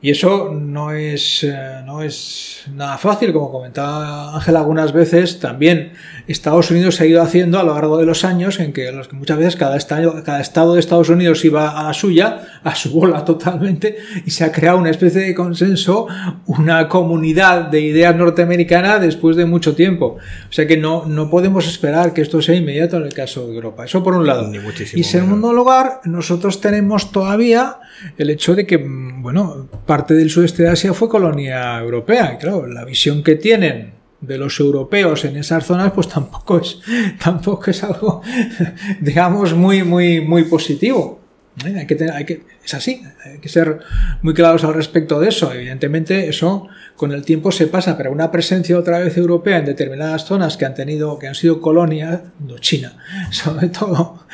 [0.00, 5.92] Y eso no es, eh, no es nada fácil, como comentaba Ángel algunas veces, también
[6.26, 9.08] Estados Unidos se ha ido haciendo a lo largo de los años en que, los
[9.08, 12.74] que muchas veces cada estado, cada estado de Estados Unidos iba a la suya, a
[12.74, 16.06] su bola totalmente, y se ha creado una especie de consenso,
[16.46, 20.16] una comunidad de ideas norteamericana después de mucho tiempo.
[20.48, 23.54] O sea que no, no podemos esperar que esto sea inmediato en el caso de
[23.54, 23.84] Europa.
[23.84, 24.48] Eso por un lado.
[24.48, 27.78] Ni muchísimo Y segundo lugar, nosotros tenemos todavía
[28.16, 32.34] el hecho de que, mm, bueno, parte del sudeste de Asia fue colonia europea.
[32.34, 33.93] Y claro, la visión que tienen
[34.26, 36.78] de los europeos en esas zonas, pues tampoco es,
[37.22, 38.22] tampoco es algo,
[39.00, 41.20] digamos, muy, muy, muy positivo.
[41.64, 41.74] ¿Eh?
[41.78, 43.78] Hay que tener- hay que, es así, hay que ser
[44.22, 45.52] muy claros al respecto de eso.
[45.52, 50.24] Evidentemente, eso con el tiempo se pasa, pero una presencia otra vez europea en determinadas
[50.24, 52.20] zonas que han tenido, que han sido colonias,
[52.60, 52.96] China,
[53.30, 54.24] sobre todo,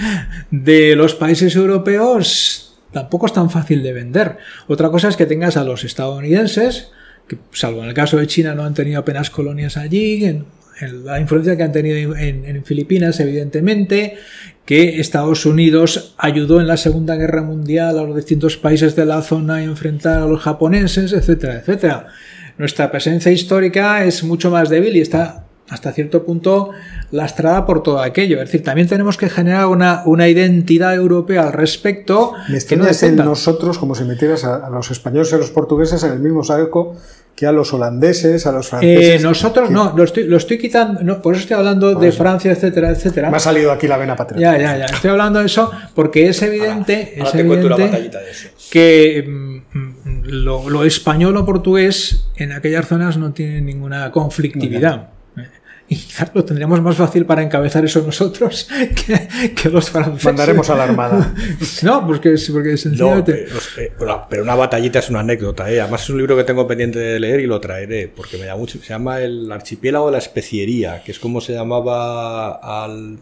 [0.51, 4.39] de los países europeos, tampoco es tan fácil de vender.
[4.67, 6.91] Otra cosa es que tengas a los estadounidenses,
[7.31, 10.47] que salvo en el caso de China no han tenido apenas colonias allí, en,
[10.81, 14.17] en la influencia que han tenido en, en Filipinas, evidentemente,
[14.65, 19.23] que Estados Unidos ayudó en la Segunda Guerra Mundial a los distintos países de la
[19.23, 22.07] zona a enfrentar a los japoneses, etcétera, etcétera.
[22.59, 26.71] Nuestra presencia histórica es mucho más débil y está hasta cierto punto
[27.13, 28.39] lastrada por todo aquello.
[28.39, 32.85] Es decir, también tenemos que generar una, una identidad europea al respecto Me que no
[32.85, 33.25] dependa.
[33.25, 36.43] nosotros, como si metieras a, a los españoles y a los portugueses en el mismo
[36.43, 36.97] saco
[37.37, 39.23] que a los holandeses, a los Eh, franceses.
[39.23, 42.53] nosotros que- no, lo estoy, lo estoy quitando, no, por eso estoy hablando de Francia,
[42.53, 43.31] etcétera, etcétera.
[43.31, 44.41] Me ha salido aquí la vena patriota.
[44.59, 44.85] Ya, ya, ya.
[44.87, 48.31] Estoy hablando de eso porque es evidente, Ahora es te cuento una evidente batallita de
[48.31, 48.49] eso.
[48.71, 55.09] que mm, mm, lo, lo español o portugués en aquellas zonas no tiene ninguna conflictividad.
[55.93, 58.69] Y quizás lo tendríamos más fácil para encabezar eso nosotros
[59.07, 60.25] que, que los franceses.
[60.25, 61.35] Mandaremos a la Armada.
[61.83, 63.47] No, porque, porque sencillamente.
[63.77, 65.81] pero, pero- pero una batallita es una anécdota, ¿eh?
[65.81, 68.55] Además es un libro que tengo pendiente de leer y lo traeré, porque me da
[68.57, 68.79] mucho.
[68.79, 73.19] Se llama El Archipiélago de la Especiería, que es como se llamaba al,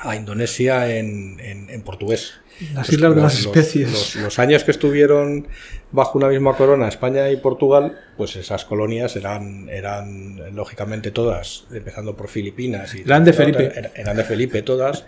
[0.00, 2.34] a Indonesia en, en- en portugués.
[2.74, 3.92] Las islas de las especies.
[3.92, 5.48] Los, los años que estuvieron
[5.92, 12.16] bajo una misma corona, España y Portugal, pues esas colonias eran, eran lógicamente todas, empezando
[12.16, 12.94] por Filipinas.
[12.94, 13.72] Y Eran de Felipe.
[13.74, 15.06] Eran, eran de Felipe todas.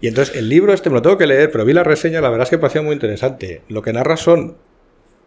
[0.00, 2.28] Y entonces el libro este me lo tengo que leer, pero vi la reseña, la
[2.28, 3.62] verdad es que parecía muy interesante.
[3.68, 4.56] Lo que narra son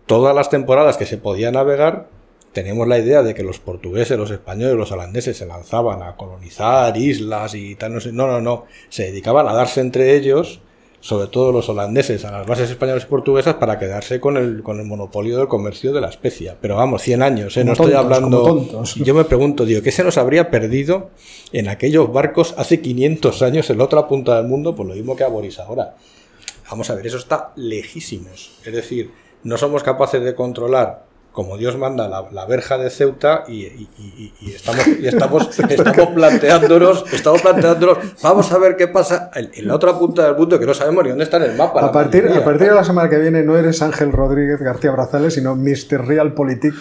[0.05, 2.09] todas las temporadas que se podía navegar.
[2.51, 6.95] Teníamos la idea de que los portugueses, los españoles, los holandeses se lanzaban a colonizar
[6.97, 8.11] islas y tal, no sé.
[8.11, 8.65] No, no, no.
[8.89, 10.61] Se dedicaban a darse entre ellos,
[11.05, 14.79] sobre todo los holandeses, a las bases españolas y portuguesas para quedarse con el, con
[14.79, 16.57] el monopolio del comercio de la especia.
[16.59, 17.63] Pero vamos, 100 años, ¿eh?
[17.63, 18.83] No estoy hablando.
[18.95, 21.11] Yo me pregunto, digo, ¿qué se nos habría perdido
[21.51, 24.75] en aquellos barcos hace 500 años en la otra punta del mundo?
[24.75, 25.95] Pues lo mismo que a Boris ahora.
[26.71, 28.57] Vamos a ver, eso está lejísimos.
[28.65, 29.11] Es decir,
[29.43, 31.05] no somos capaces de controlar
[31.35, 35.59] como Dios manda la, la verja de Ceuta y, y- y- y estamos, y estamos,
[35.69, 40.35] estamos planteándonos, estamos planteándonos, vamos a ver qué pasa en, en la otra punta del
[40.35, 41.81] mundo que no sabemos ni dónde está en el mapa.
[41.85, 42.41] A partir, mayoría.
[42.41, 46.07] a partir de la semana que viene no eres Ángel Rodríguez García Brazales, sino Mr.
[46.07, 46.73] Realpolitik.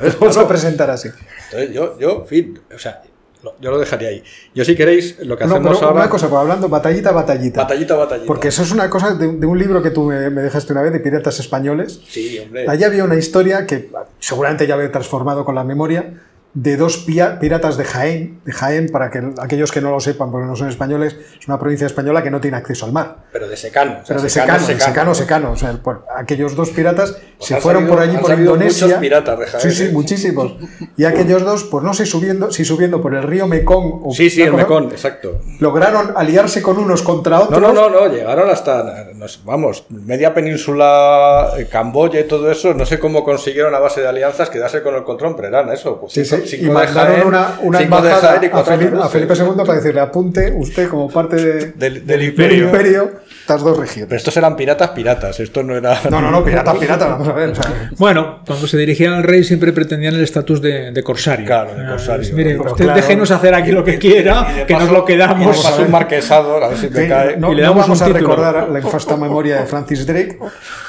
[0.00, 1.08] Te vamos a presentar así.
[1.50, 3.02] Entonces yo, yo, en fin, o sea,
[3.42, 4.22] lo- yo lo dejaría ahí.
[4.54, 6.02] Yo si queréis, lo que No, hacemos pero ahora...
[6.02, 7.62] una cosa, pues hablando batallita, batallita.
[7.62, 8.26] Batallita, batallita.
[8.26, 10.82] Porque eso es una cosa de, de un libro que tú me, me dejaste una
[10.82, 12.00] vez de piratas españoles.
[12.08, 12.66] Sí, hombre.
[12.68, 16.14] Allí había una historia que seguramente ya había transformado con la memoria
[16.54, 16.98] de dos
[17.40, 18.40] piratas de Jaén.
[18.44, 21.58] De Jaén, para que aquellos que no lo sepan, porque no son españoles, es una
[21.58, 23.18] provincia española que no tiene acceso al mar.
[23.32, 23.92] Pero de secano.
[23.92, 25.14] o sea, Pero de secano, secano, secano, ¿no?
[25.14, 25.50] secano.
[25.52, 28.86] O sea, por- aquellos dos piratas se han fueron salido- por allí por Indonesia.
[28.86, 29.90] muchos piratas de Jaén, sí, sí, ¿eh?
[29.92, 30.56] muchísimos.
[30.96, 34.00] Y aquellos dos, pues no sé subiendo, si subiendo por el río Mekong.
[34.06, 35.40] o Sí, sí, el Mekong, exacto.
[35.60, 37.60] Lograron aliarse con unos contra No, otros.
[37.60, 39.06] no, no, no, llegaron hasta,
[39.44, 44.08] vamos, media península, eh, Camboya y todo eso, no sé cómo consiguieron a base de
[44.08, 46.72] alianzas quedarse con el control, pero eran eso, pues Sí, cinco Sí, cinco y de
[46.72, 49.74] mandaron Jaén, una, una cinco de embajada Jaén y a Felipe, a Felipe II para
[49.74, 52.64] decirle apunte usted como parte de- Del- del imperio.
[52.66, 53.10] imperio.
[53.40, 54.12] estas dos Pero regiones.
[54.12, 55.40] estos eran piratas, piratas.
[55.40, 55.98] Esto no era.
[56.10, 57.48] No, no, no, pirata, pirata, vamos a ver.
[57.50, 61.46] o sea, Bueno, cuando se dirigían al rey siempre pretendían el estatus de, de corsario.
[61.46, 62.28] Claro, de Ah, corsario.
[62.34, 63.00] Mire, Pero usted claro.
[63.00, 65.62] déjenos hacer aquí lo que quiera, que nos lo quedamos.
[65.62, 67.36] paso un marquesado, a ver si me Sí, cae.
[67.38, 68.28] no, Y le no damos vamos un a título.
[68.36, 70.38] recordar la infausta memoria de Francis Drake,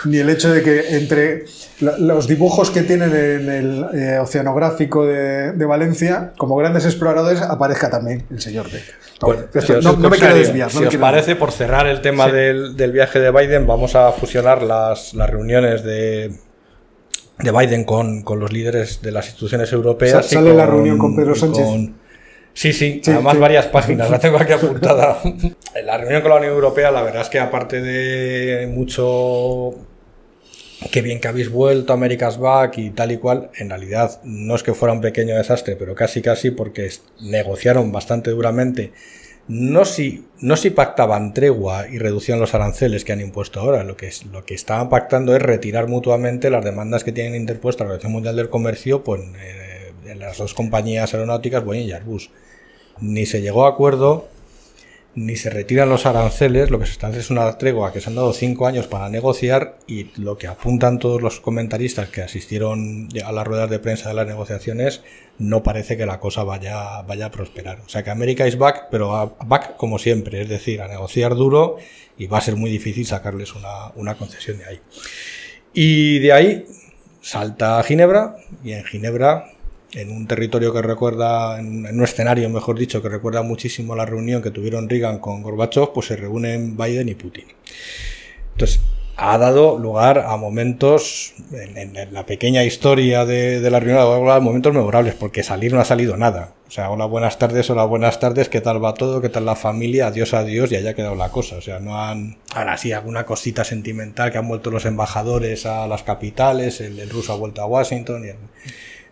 [0.06, 1.46] ni el hecho de que entre
[1.82, 7.90] los dibujos que tienen en el eh, oceanográfico de, de Valencia, como grandes exploradores, aparezca
[7.90, 8.86] también el señor Drake.
[9.22, 10.70] Bueno, Esto- si no, no me quiero desviar.
[10.70, 13.66] Si no me os quiero parece, por cerrar el tema del, del viaje de Biden,
[13.68, 16.32] vamos a fusionar las, las reuniones de,
[17.40, 20.26] de Biden con, con los líderes de las instituciones europeas.
[20.26, 21.66] Sa- sale la reunión con Pedro Sánchez.
[22.54, 23.40] Sí, sí, Sí, además sí.
[23.40, 25.20] varias páginas, la tengo aquí apuntada.
[25.86, 29.76] la reunión con la Unión Europea, la verdad es que aparte de mucho
[30.92, 33.52] Qué bien que habéis vuelto, America's Back y tal y cual.
[33.58, 36.90] En realidad no es que fuera un pequeño desastre, pero casi casi porque
[37.20, 38.94] negociaron bastante duramente.
[39.50, 43.84] No si, no si pactaban tregua y reducían los aranceles que han impuesto ahora.
[43.84, 47.82] Lo que, es, lo que estaban pactando es retirar mutuamente las demandas que tienen interpuestas
[47.82, 52.32] la Organización Mundial del Comercio pues, eh, las dos compañías aeronáuticas, Boeing y Airbus.
[53.02, 54.30] Ni se llegó a acuerdo
[55.20, 58.16] ni se retiran los aranceles, lo que se está es una tregua que se han
[58.16, 63.32] dado cinco años para negociar y lo que apuntan todos los comentaristas que asistieron a
[63.34, 65.04] las ruedas de prensa de las negociaciones,
[65.38, 67.82] no parece que la cosa vaya, vaya a prosperar.
[67.86, 71.76] O sea que América is back, pero back como siempre, es decir, a negociar duro
[72.18, 74.80] y va a ser muy difícil sacarles una, una concesión de ahí.
[75.74, 76.66] Y de ahí
[77.20, 79.52] salta a Ginebra y en Ginebra,
[79.94, 84.42] en un territorio que recuerda, en un escenario, mejor dicho, que recuerda muchísimo la reunión
[84.42, 87.46] que tuvieron Reagan con Gorbachev, pues se reúnen Biden y Putin.
[88.54, 88.82] Entonces,
[89.22, 95.16] ha dado lugar a momentos, en, la pequeña historia de, la reunión, a momentos memorables,
[95.16, 96.54] porque salir no ha salido nada.
[96.68, 99.22] O sea, hola, buenas tardes, hola, buenas tardes, ¿qué tal va todo?
[99.22, 100.08] ¿Qué tal la familia?
[100.08, 101.58] Adiós, adiós, y haya quedado la cosa.
[101.58, 102.38] O sea, no han...
[102.54, 107.10] Ahora sí, alguna cosita sentimental que han vuelto los embajadores a las capitales, el, el
[107.10, 108.30] ruso ha vuelto a Washington y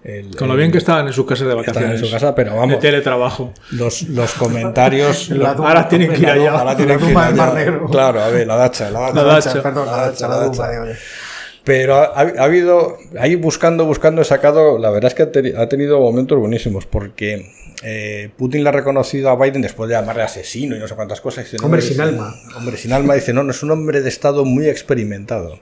[0.08, 0.36] el...
[0.36, 2.00] Con lo bien que estaban en su casa de estaban vacaciones.
[2.02, 3.54] en su casa, pero De vamos, teletrabajo.
[3.72, 5.30] los, los comentarios...
[5.30, 6.52] La los- Ahora tienen que ir allá.
[6.52, 7.32] ahora La tienen que ir allá.
[7.36, 7.86] Mar Negro.
[7.90, 9.14] Claro, a ver, la dacha, la dacha.
[9.16, 9.50] La La dacha.
[9.50, 10.72] dacha, perdón, la La dacha, dacha, la la dacha.
[10.72, 10.94] digo yo.
[11.64, 15.58] Pero ha, ha habido, ahí buscando, buscando, he sacado, la verdad es que ha, teni-
[15.58, 17.52] ha tenido momentos buenísimos, porque
[17.84, 21.20] eh, Putin le ha reconocido a Biden después de llamarle asesino y no sé cuántas
[21.20, 21.44] cosas.
[21.44, 22.34] dice, Hombre sin alma.
[22.56, 25.60] Hombre sin alma, dice, no, no es un hombre de Estado muy experimentado.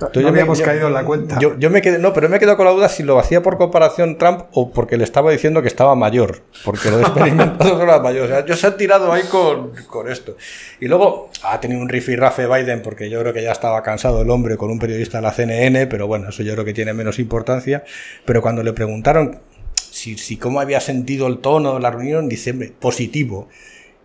[0.00, 1.38] Entonces No me- habíamos caído en la cuenta.
[1.40, 3.42] Yo, yo me quedé, no, pero me he quedado con la duda si lo hacía
[3.42, 7.82] por comparación Trump o porque le estaba diciendo que estaba mayor, porque lo de experimentado
[7.82, 8.24] era mayor.
[8.26, 10.36] O sea, yo se ha tirado ahí con, con esto.
[10.80, 14.30] Y luego ha tenido un rifirrafe Biden, porque yo creo que ya estaba cansado el
[14.30, 17.18] hombre con un periodista de la CNN, pero bueno, eso yo creo que tiene menos
[17.18, 17.82] importancia.
[18.24, 19.40] Pero cuando le preguntaron
[19.74, 23.48] si, si cómo había sentido el tono de la reunión, dice, positivo.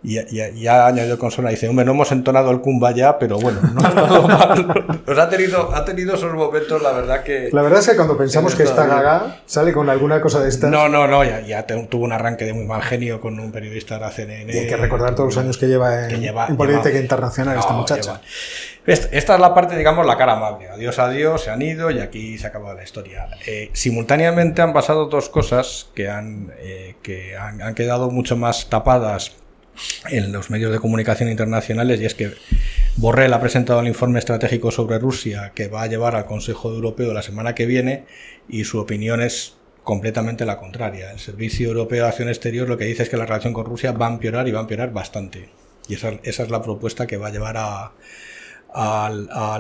[0.04, 3.38] Y, y- y ha añadido con Sona, dice, hombre, no hemos entonado el Kumbaya, pero
[3.40, 5.02] bueno, no ha estado mal.
[5.06, 7.50] Pues ha tenido, ha tenido esos momentos, la verdad que...
[7.54, 10.70] La verdad es que cuando pensamos que está gaga, sale con alguna cosa de estas.
[10.70, 13.52] No, no, no, ya, ya te- tuvo un arranque de muy mal genio con un
[13.54, 14.54] periodista de la CNN.
[14.54, 17.00] Y hay que recordar todos los años que lleva en, que lleva- en política lleva-
[17.02, 18.02] internacional esta muchacha.
[18.02, 18.22] lleva-
[18.86, 20.68] Esta, esta es la parte, digamos, la cara amable.
[20.68, 23.30] Adiós, adiós, se han ido y aquí se acaba la historia.
[23.48, 28.68] Eh, simultáneamente han pasado dos cosas que han, eh, que han, han quedado mucho más
[28.70, 29.32] tapadas
[30.10, 32.34] en los medios de comunicación internacionales y es que
[32.96, 37.14] Borrell ha presentado el informe estratégico sobre Rusia que va a llevar al Consejo Europeo
[37.14, 38.06] la semana que viene
[38.48, 41.12] y su opinión es completamente la contraria.
[41.12, 43.92] El Servicio Europeo de Acción Exterior lo que dice es que la relación con Rusia
[43.92, 45.50] va a empeorar y va a empeorar bastante.
[45.88, 47.92] Y esa, es la propuesta que va a llevar a,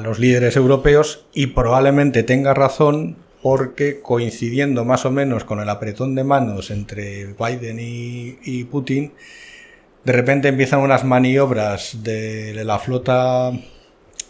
[0.01, 6.15] los líderes europeos y probablemente tenga razón porque coincidiendo más o menos con el apretón
[6.15, 9.11] de manos entre Biden y Putin,
[10.03, 13.51] de repente empiezan unas maniobras de la flota,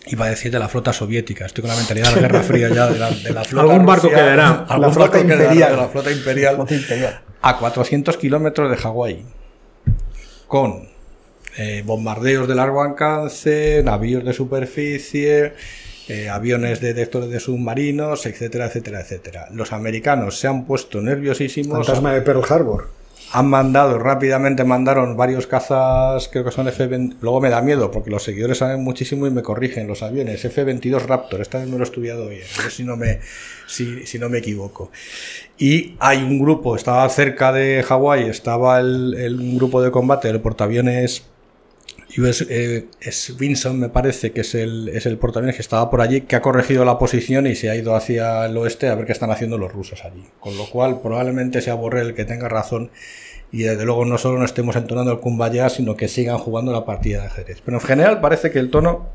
[0.07, 2.69] iba a decir de la flota soviética, estoy con la mentalidad de la Guerra Fría
[2.69, 4.49] ya, de la, de la flota Algún barco rusa, quedará.
[4.69, 5.71] algún La flota barco quedará imperial.
[5.71, 7.21] de la flota imperial Flota imperial.
[7.41, 9.25] a 400 kilómetros de Hawái,
[10.47, 10.87] con
[11.57, 15.53] eh, bombardeos de largo alcance, navíos de superficie,
[16.07, 19.47] eh, aviones detectores de submarinos, etcétera, etcétera, etcétera.
[19.51, 22.89] Los americanos se han puesto nerviosísimos, Fantasma de Pearl Harbor.
[23.35, 28.11] Han mandado rápidamente, mandaron varios cazas, creo que son F-20, luego me da miedo porque
[28.11, 31.83] los seguidores saben muchísimo y me corrigen los aviones, F-22 Raptor, esta vez me lo
[31.83, 33.19] he estudiado bien, a ver si no me,
[33.67, 34.91] si, si no me equivoco.
[35.57, 40.27] Y hay un grupo, estaba cerca de Hawái, estaba el, el- un grupo de combate
[40.27, 41.23] del portaaviones
[42.17, 42.87] US, eh,
[43.37, 46.41] Vinson me parece que es el, es el portaaviones que estaba por allí, que ha
[46.41, 49.57] corregido la posición y se ha ido hacia el oeste a ver qué están haciendo
[49.57, 50.25] los rusos allí.
[50.39, 52.91] Con lo cual probablemente sea Borrell el que tenga razón
[53.51, 56.85] y desde luego no solo no estemos entonando el Kumbaya, sino que sigan jugando la
[56.85, 57.61] partida de ajedrez.
[57.63, 59.07] Pero en general parece que el tono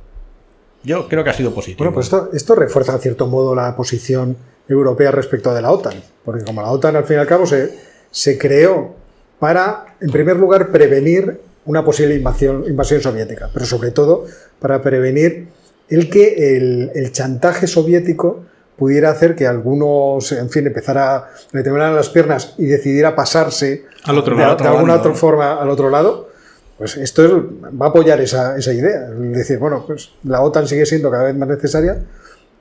[0.84, 1.78] yo creo que ha sido positivo.
[1.78, 4.36] Bueno, pues esto, esto refuerza en cierto modo la posición
[4.68, 7.74] europea respecto de la OTAN, porque como la OTAN al fin y al cabo se,
[8.10, 8.94] se creó
[9.38, 14.24] para, en primer lugar, prevenir una posible invasión, invasión soviética, pero sobre todo
[14.58, 15.48] para prevenir
[15.88, 18.44] el que el, el chantaje soviético
[18.76, 23.84] pudiera hacer que algunos, en fin, empezara a le temblaran las piernas y decidiera pasarse
[24.04, 24.56] Al otro de, lado.
[24.56, 26.28] de alguna otra forma al otro lado,
[26.76, 27.32] pues esto es-
[27.80, 29.08] va a apoyar esa, esa idea.
[29.32, 31.98] Es decir, bueno, pues la OTAN sigue siendo cada vez más necesaria,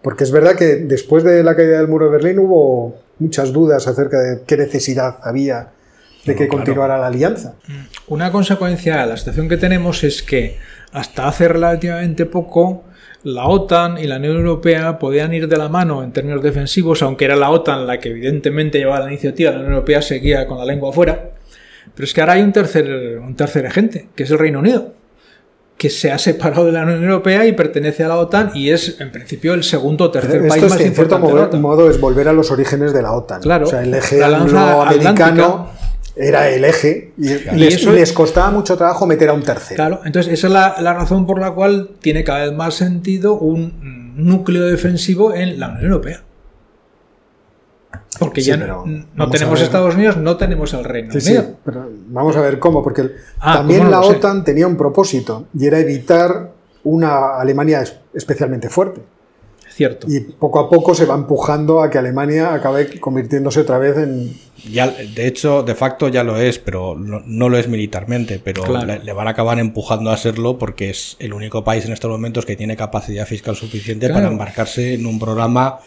[0.02, 3.88] porque es verdad que después de la caída del muro de Berlín hubo muchas dudas
[3.88, 5.70] acerca de qué necesidad había
[6.28, 7.56] de que continuara la alianza.
[8.08, 10.58] Una consecuencia de la situación que tenemos es que
[10.92, 12.84] hasta hace relativamente poco
[13.24, 17.26] la OTAN y la Unión Europea podían ir de la mano en términos defensivos, aunque
[17.26, 20.66] era la OTAN la que evidentemente llevaba la iniciativa, la Unión Europea seguía con la
[20.66, 21.32] lengua afuera.
[21.96, 24.94] Pero es que ahora hay un tercer, un tercer agente, que es el Reino Unido,
[25.78, 29.00] que se ha separado de la Unión Europea y pertenece a la OTAN y es
[29.00, 31.36] en principio el segudo o tercer país Esto es, más en cierto importante de la
[31.36, 31.62] modo, OTAN.
[31.62, 33.42] modo es volver a los orígenes de la OTAN.
[33.42, 33.68] Claro.
[33.68, 35.70] O sea, el eje La lanza angloamericano
[36.20, 39.76] era el eje y, les, eso- les costaba mucho trabajo meter a un tercero.
[39.76, 43.36] Claro, entonces esa es la, la razón por la cual tiene cada vez más sentido
[43.36, 46.22] un núcleo defensivo en la Unión Europea.
[48.20, 48.84] Porque Sí, ya no,
[49.30, 49.62] tenemos.
[49.62, 51.56] Estados Unidos, no tenemos el Reino Sí, sí, Unido.
[51.64, 54.16] pero vamos a ver cómo, porque Ah, también cómo no la sé.
[54.16, 56.52] OTAN tenía un propósito y era evitar
[56.84, 59.02] una Alemania es- especialmente fuerte.
[59.78, 60.08] Cierto.
[60.10, 64.34] Y poco a poco se va empujando a que Alemania acabe convirtiéndose otra vez en...
[64.72, 68.64] Ya, de hecho, de facto ya lo es, pero no, no lo es militarmente, pero
[68.64, 68.88] Claro.
[68.88, 72.10] le, le van a acabar empujando a serlo porque es el único país en estos
[72.10, 74.22] momentos que tiene capacidad fiscal suficiente Claro.
[74.22, 75.78] para embarcarse en un programa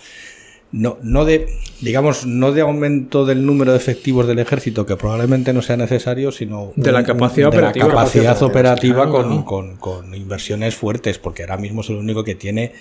[0.73, 1.49] no, no de,
[1.81, 6.31] digamos, no de aumento del número de efectivos del ejército, que probablemente no sea necesario,
[6.31, 7.87] sino De la capacidad de operativa.
[7.87, 9.45] la capacidad Capacidad operativa claro, con, claro.
[9.45, 12.73] con- con inversiones fuertes, porque ahora mismo es el único que tiene,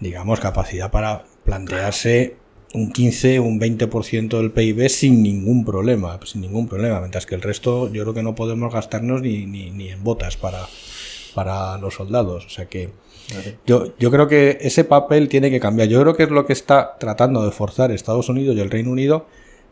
[0.00, 2.36] digamos, capacidad para plantearse
[2.74, 7.42] un 15, un 20% del PIB sin ningún problema, sin ningún problema, mientras que el
[7.42, 10.66] resto yo creo que no podemos gastarnos ni, ni, ni en botas para,
[11.34, 12.46] para los soldados.
[12.46, 12.90] O sea que
[13.66, 15.88] yo, yo creo que ese papel tiene que cambiar.
[15.88, 18.90] Yo creo que es lo que está tratando de forzar Estados Unidos y el Reino
[18.90, 19.26] Unido,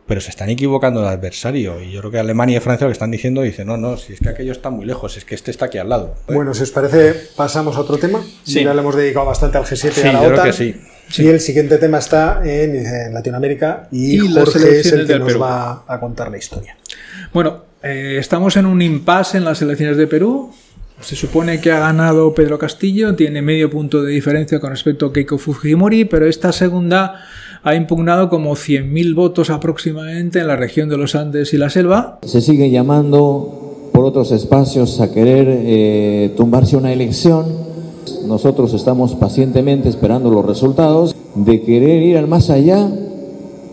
[0.07, 1.81] pero se están equivocando de adversario.
[1.81, 4.13] Y yo creo que Alemania y Francia lo que están diciendo dicen, no, no, si
[4.13, 6.15] es que aquello está muy lejos, es que este está aquí al lado.
[6.27, 8.21] Bueno, si os parece, pasamos a otro tema.
[8.43, 8.63] Sí.
[8.63, 10.45] Ya le hemos dedicado bastante al G7 Sí, y a la yo creo OTAN.
[10.47, 10.75] que sí.
[11.23, 15.27] Y el siguiente tema está en, en Latinoamérica y, Y Jorge es el que nos
[15.27, 15.39] Perú.
[15.41, 16.77] va a contar la historia.
[17.33, 20.53] Bueno, eh, estamos en un impasse en las elecciones de Perú.
[20.99, 25.13] Se supone que ha ganado Pedro Castillo, tiene medio punto de diferencia con respecto a
[25.13, 27.23] Keiko Fujimori, pero esta segunda
[27.63, 32.19] ha impugnado como 100.000 votos aproximadamente en la región de los Andes y la selva.
[32.23, 37.45] Se sigue llamando por otros espacios a querer eh, tumbarse una elección.
[38.27, 42.89] Nosotros estamos pacientemente esperando los resultados de querer ir al más allá,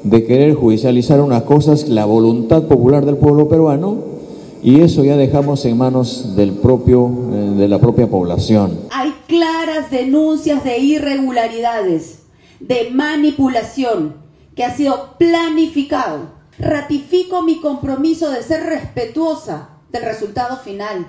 [0.03, 4.14] de querer judicializar unas cosas, la voluntad popular del pueblo peruano,
[4.62, 8.78] y eso ya dejamos en manos del propio, eh, de la propia población.
[8.91, 12.20] Hay claras denuncias de irregularidades,
[12.61, 14.17] de manipulación,
[14.55, 16.33] que ha sido planificado.
[16.59, 21.07] Ratifico mi compromiso de ser respetuosa del resultado final,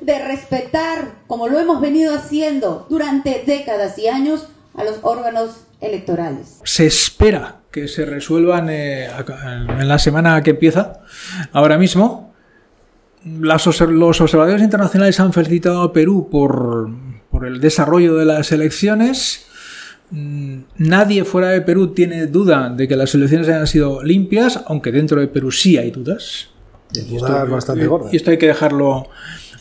[0.00, 6.60] de respetar, como lo hemos venido haciendo durante décadas y años, a los órganos electorales.
[6.64, 9.08] Se espera que se resuelvan eh,
[9.78, 11.00] en la semana que empieza,
[11.52, 12.34] ahora mismo.
[13.24, 16.88] Los observadores internacionales han felicitado a Perú por,
[17.30, 19.49] por el desarrollo de las elecciones.
[20.10, 24.92] Mm, Nadie fuera de Perú tiene duda de que las elecciones hayan sido limpias, aunque
[24.92, 26.48] dentro de Perú sí hay dudas.
[27.08, 28.12] Dudas bastante gordas.
[28.12, 29.08] Y esto hay que dejarlo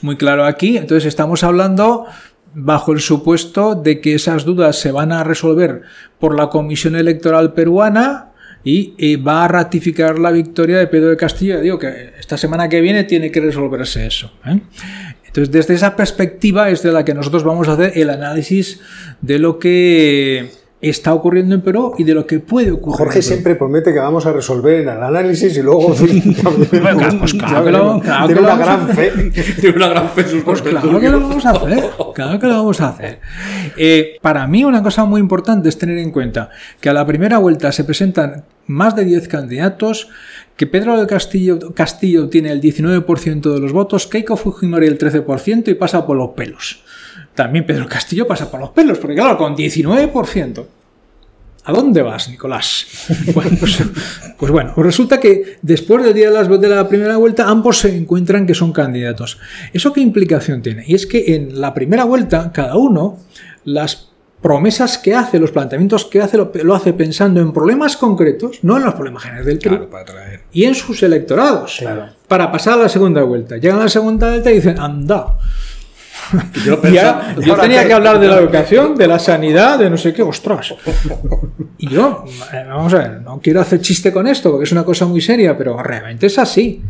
[0.01, 0.77] muy claro aquí.
[0.77, 2.05] Entonces estamos hablando
[2.53, 5.83] bajo el supuesto de que esas dudas se van a resolver
[6.19, 8.31] por la Comisión Electoral Peruana
[8.63, 11.61] y eh, va a ratificar la victoria de Pedro de Castillo.
[11.61, 14.31] Digo que esta semana que viene tiene que resolverse eso.
[14.45, 14.59] ¿eh?
[15.29, 18.81] Entonces, desde esa perspectiva es de la que nosotros vamos a hacer el análisis
[19.21, 20.51] de lo que
[20.81, 22.97] está ocurriendo en Perú y de lo que puede ocurrir.
[22.97, 23.27] Jorge en Perú.
[23.27, 25.93] siempre promete que vamos a resolver en el análisis y luego
[26.71, 29.11] claro, pues claro que lo- claro tiene una vamos a- gran fe.
[29.59, 31.89] Tiene una gran fe en sus Pues claro que lo vamos a hacer.
[32.15, 33.19] Claro que lo vamos a hacer.
[33.77, 36.49] Eh, para mí una cosa muy importante es tener en cuenta
[36.79, 40.07] que a la primera vuelta se presentan más de 10 candidatos,
[40.59, 45.69] que Pedro del Castillo, Castillo tiene el 19% de los votos, Keiko Fujimori el 13%
[45.69, 46.83] y pasa por los pelos.
[47.33, 50.65] También Pedro Castillo pasa por los pelos, porque claro, con 19%.
[51.63, 52.87] ¿A dónde vas, Nicolás?
[53.33, 53.47] Pues,
[54.37, 57.77] pues bueno, pues resulta que después del día de, las, de la primera vuelta ambos
[57.77, 59.39] se encuentran que son candidatos.
[59.71, 60.83] ¿Eso qué implicación tiene?
[60.85, 63.17] Y es que en la primera vuelta cada uno
[63.63, 64.08] las
[64.41, 68.77] promesas que hace, los planteamientos que hace, lo, lo hace pensando en problemas concretos, no
[68.77, 70.41] en los problemas generales del Perú, Claro, para traer.
[70.53, 72.05] y en sus electorados, Claro.
[72.27, 73.57] para pasar a la segunda vuelta.
[73.57, 75.35] Llegan a la segunda vuelta y dicen, anda,
[76.65, 79.79] Yo y pensaba- ahora yo ahora tenía que hablar de la educación, de la sanidad,
[79.79, 80.73] de no sé qué, ostras.
[81.77, 82.23] Y yo,
[82.53, 85.21] eh, vamos a ver, no quiero hacer chiste con esto, porque es una cosa muy
[85.21, 86.81] seria, pero realmente es así.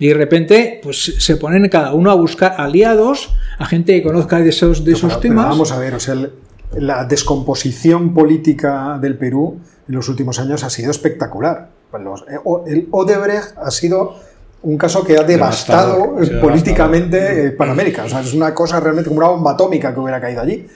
[0.00, 4.38] Y de repente, pues se ponen cada uno a buscar aliados, a gente que conozca
[4.40, 5.48] de esos, de esos Pero- pero temas.
[5.48, 6.32] vamos a ver, o sea, el-
[6.76, 9.58] la descomposición política del Perú
[9.88, 11.68] en los últimos años ha sido espectacular.
[11.90, 14.14] Pues los- eh, el Odebrecht ha sido
[14.62, 18.04] un caso que ha devastado eh, políticamente eh, Panamérica.
[18.04, 20.66] O sea, es una cosa realmente como una bomba atómica que hubiera caído allí.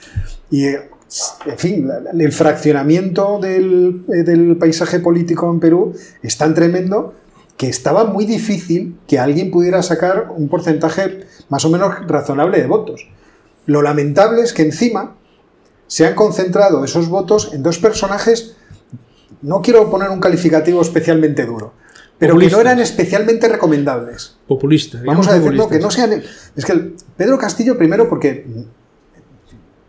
[0.49, 7.13] Y, en fin, el fraccionamiento del, del paisaje político en Perú es tan tremendo
[7.57, 12.65] que estaba muy difícil que alguien pudiera sacar un porcentaje más o menos razonable de
[12.67, 13.07] votos.
[13.67, 15.15] Lo lamentable es que encima
[15.93, 18.55] se han concentrado esos votos en dos personajes,
[19.43, 21.73] no quiero poner un calificativo especialmente duro,
[22.17, 22.61] pero que no Populistas.
[22.61, 24.37] eran especialmente recomendables.
[24.47, 24.99] Populista.
[25.05, 26.07] Vamos a decirlo, que populistas.
[26.07, 26.23] no sean...
[26.55, 28.43] Es que Pedro Castillo, primero, porque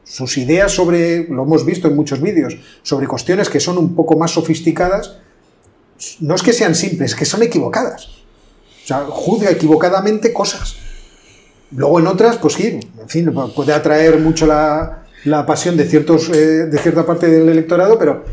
[0.04, 4.18] sus ideas sobre, lo hemos visto en muchos vídeos, sobre cuestiones que son un poco
[4.18, 5.16] más sofisticadas,
[6.20, 8.08] no es que sean simples, es que son equivocadas.
[8.84, 10.76] O sea, juzga equivocadamente cosas.
[11.70, 16.28] Luego en otras, pues sí, en fin, puede atraer mucho la, la pasión de, ciertos,
[16.30, 18.24] eh, de cierta parte del electorado, pero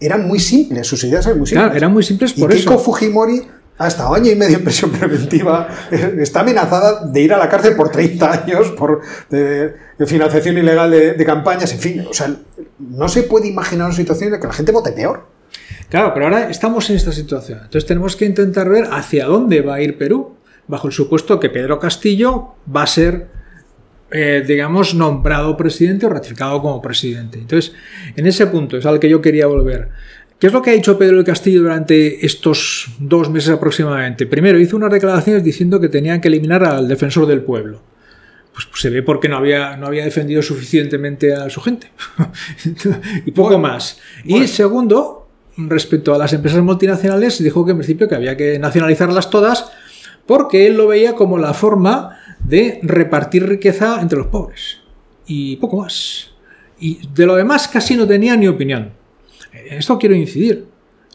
[0.00, 1.64] eran muy simples, sus ideas eran muy simples.
[1.64, 2.82] Claro, eran muy simples Y por Keiko eso.
[2.82, 3.42] Fujimori
[3.78, 7.48] ha estado año y medio en prisión preventiva, eh, está amenazada de ir a la
[7.48, 12.34] cárcel por 30 años por de financiación ilegal de, de campañas, en fin, o sea,
[12.78, 15.38] no se puede imaginar una situación en la que la gente vote peor.
[15.88, 17.58] Claro, pero ahora estamos en esta situación.
[17.58, 20.36] Entonces tenemos que intentar ver hacia dónde va a ir Perú,
[20.66, 23.28] bajo el supuesto que Pedro Castillo va a ser,
[24.10, 27.38] eh, digamos, nombrado presidente o ratificado como presidente.
[27.38, 27.74] Entonces,
[28.16, 29.88] en ese punto es al que yo quería volver.
[30.38, 34.24] ¿Qué es lo que ha hecho Pedro del Castillo durante estos dos meses aproximadamente?
[34.26, 37.82] Primero, hizo unas declaraciones diciendo que tenían que eliminar al defensor del pueblo.
[38.52, 41.90] Pues, pues se ve porque no había, no había defendido suficientemente a su gente.
[43.26, 44.00] y poco más.
[44.24, 49.30] Y segundo, respecto a las empresas multinacionales, dijo que en principio que había que nacionalizarlas
[49.30, 49.72] todas
[50.28, 54.78] porque él lo veía como la forma de repartir riqueza entre los pobres.
[55.26, 56.28] Y poco más.
[56.78, 58.92] Y de lo demás casi no tenía ni opinión.
[59.52, 60.66] En Esto quiero incidir.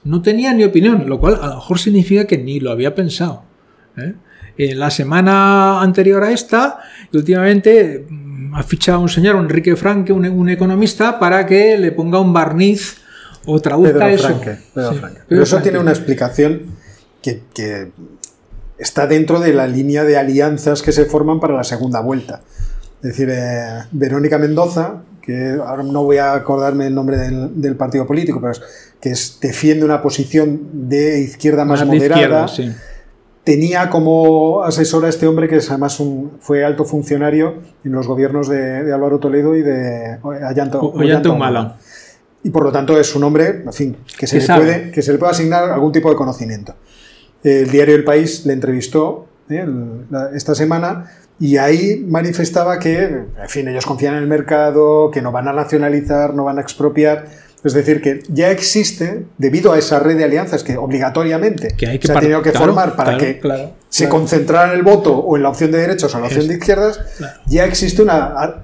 [0.03, 3.43] No tenía ni opinión, lo cual a lo mejor significa que ni lo había pensado.
[3.97, 4.15] ¿eh?
[4.57, 6.79] En la semana anterior a esta,
[7.13, 12.19] últimamente mm, ha fichado un señor, Enrique Franque, un, un economista, para que le ponga
[12.19, 12.97] un barniz
[13.45, 14.27] o traduzca Pedro eso.
[14.27, 14.57] Franque.
[14.73, 15.15] Pedro Sí, Franque.
[15.19, 15.63] Pedro Pero eso Franque.
[15.69, 16.61] tiene una explicación
[17.21, 17.91] que, que
[18.77, 22.41] está dentro de la línea de alianzas que se forman para la segunda vuelta.
[22.97, 27.75] Es decir, eh, Verónica Mendoza, que ahora no voy a acordarme el nombre del, del
[27.75, 28.61] partido político, pero es,
[28.99, 32.71] que es- defiende una posición de izquierda más, Más de moderada, sí.
[33.43, 38.07] tenía como asesor a este hombre que es además un, fue alto funcionario en los
[38.07, 41.77] gobiernos de, de Álvaro Toledo y de Ollanta, Ollanta Humala.
[42.45, 45.13] Y por lo tanto es un hombre, en fin, que se, le puede, que se
[45.13, 46.75] le puede asignar algún tipo de conocimiento.
[47.43, 49.65] El diario El País le entrevistó ¿eh?
[50.09, 55.21] la- esta semana y ahí manifestaba que, en fin, ellos confían en el mercado, que
[55.21, 57.25] no van a nacionalizar, no van a expropiar.
[57.63, 61.97] Es decir, que ya existe, debido a esa red de alianzas que obligatoriamente Que hay
[61.99, 64.83] que se ha tenido que claro, formar para claro, que claro, se concentrara en el
[64.83, 66.99] voto o en la opción de derechos o en la opción de izquierdas,
[67.47, 68.63] ya existe una,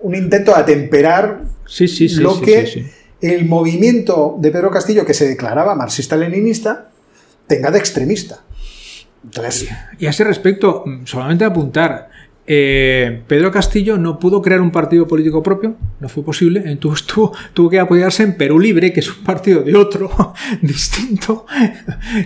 [0.00, 2.20] un intento de atemperar Sí, sí, sí.
[2.20, 2.86] lo que
[3.20, 6.88] el movimiento de Pedro Castillo, que se declaraba marxista-leninista,
[7.52, 8.40] tenga de extremista.
[9.98, 12.08] Y a ese respecto, mm, solamente apuntar
[12.44, 17.32] eh, Pedro Castillo no pudo crear un partido político propio, no fue posible, entonces tuvo,
[17.54, 20.10] tuvo que apoyarse en Perú Libre, que es un partido de otro,
[20.62, 21.46] distinto,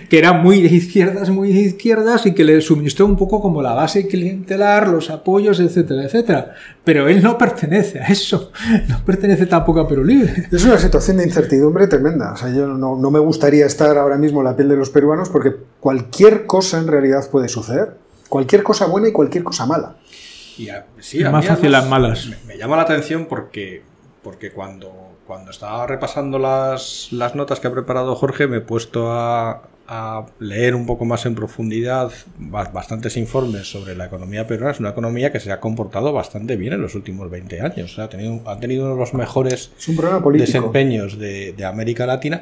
[0.09, 3.61] que era muy de izquierdas, muy de izquierdas, y que le suministró un poco como
[3.61, 6.55] la base clientelar, los apoyos, etcétera, etcétera.
[6.83, 8.51] Pero él no pertenece a eso,
[8.87, 10.47] no pertenece tampoco a Perú Libre.
[10.51, 12.33] Es una situación de incertidumbre tremenda.
[12.33, 14.89] O sea, yo no, no me gustaría estar ahora mismo en la piel de los
[14.89, 17.97] peruanos porque cualquier cosa en realidad puede suceder.
[18.29, 19.95] Cualquier cosa buena y cualquier cosa mala.
[20.57, 22.25] Y a- sí, Es a más mí además las malas.
[22.27, 23.81] Me, me llama la atención porque,
[24.23, 24.91] porque cuando,
[25.27, 30.25] cuando estaba repasando las, las notas que ha preparado Jorge, me he puesto a, a
[30.39, 34.71] leer un poco más en profundidad ba- bastantes informes sobre la economía peruana.
[34.73, 37.91] Es una economía que se ha comportado bastante bien en los últimos 20 años.
[37.91, 39.71] O sea, ha, tenido, ha tenido uno de los mejores
[40.45, 42.41] desempeños de, de América Latina.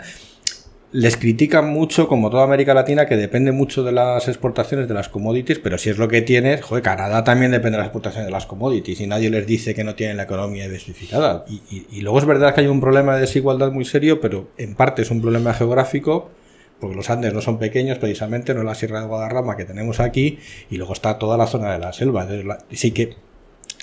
[0.97, 5.09] Les critican mucho, como toda América Latina, que depende mucho de las exportaciones de las
[5.09, 8.31] commodities, pero si es lo que tienes, joder, Canadá también depende de las exportaciones de
[8.31, 11.43] las commodities y nadie les dice que no tienen la economía diversificada.
[11.49, 14.75] Y, y- luego es verdad que hay un problema de desigualdad muy serio, pero en
[14.75, 16.31] parte es un problema geográfico,
[16.79, 19.99] porque los Andes no son pequeños, precisamente, no es la Sierra de Guadarrama que tenemos
[19.99, 20.39] aquí,
[20.69, 22.25] y luego está toda la zona de la selva.
[22.71, 23.15] Sí que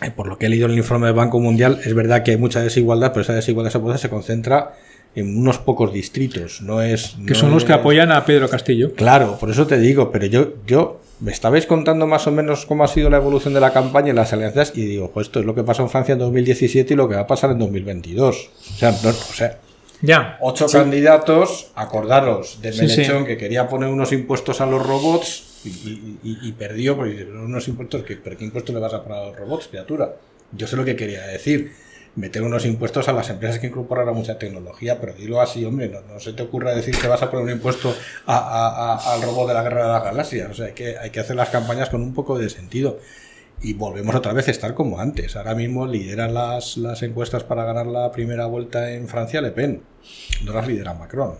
[0.02, 2.30] eh, por lo que he leído en el informe del Banco Mundial, es verdad que
[2.30, 4.72] hay mucha desigualdad, pero esa desigualdad se concentra
[5.14, 6.62] en unos pocos distritos.
[6.62, 7.16] No es.
[7.26, 8.94] Que no son los que apoyan a Pedro Castillo.
[8.94, 12.82] Claro, por eso te digo, pero yo, yo me estabais contando más o menos cómo
[12.84, 15.46] ha sido la evolución de la campaña y las alianzas, y digo, pues esto es
[15.46, 18.50] lo que pasó en Francia en 2017 y lo que va a pasar en 2022.
[18.74, 19.58] O sea, no- o sea
[20.00, 20.36] Ya.
[20.40, 22.96] ocho candidatos, acordaros de Sí, sí.
[23.02, 27.24] Menechón que quería poner unos impuestos a los robots y, y- y- y perdió, porque
[27.24, 30.16] unos impuestos, que, ¿pero qué impuestos le vas a poner a los robots, criatura?
[30.50, 31.72] Yo sé lo que quería decir.
[32.14, 36.02] Meter unos impuestos a las empresas que incorporaran mucha tecnología, pero dilo así, hombre, no,
[36.02, 37.94] no se te ocurra decir que vas a poner un impuesto
[38.26, 40.50] a- a- a- al robot de la guerra de las galaxias.
[40.50, 42.98] O sea, hay que, hay que hacer las campañas con un poco de sentido.
[43.62, 45.36] Y volvemos otra vez a estar como antes.
[45.36, 49.82] Ahora mismo lideran las, las encuestas para ganar la primera vuelta en Francia Le Pen.
[50.44, 51.36] No las lidera Macron.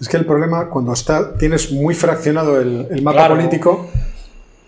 [0.00, 3.36] Es que el problema, cuando está, tienes muy fraccionado el, el mapa Claro.
[3.36, 3.86] político,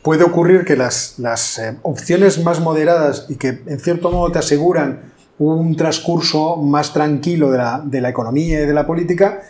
[0.03, 4.41] puede ocurrir que las, las eh, opciones más moderadas y que en cierto modo te
[4.41, 5.12] aseguran
[5.51, 9.41] un transcurso más tranquilo de la, de la economía y de la política,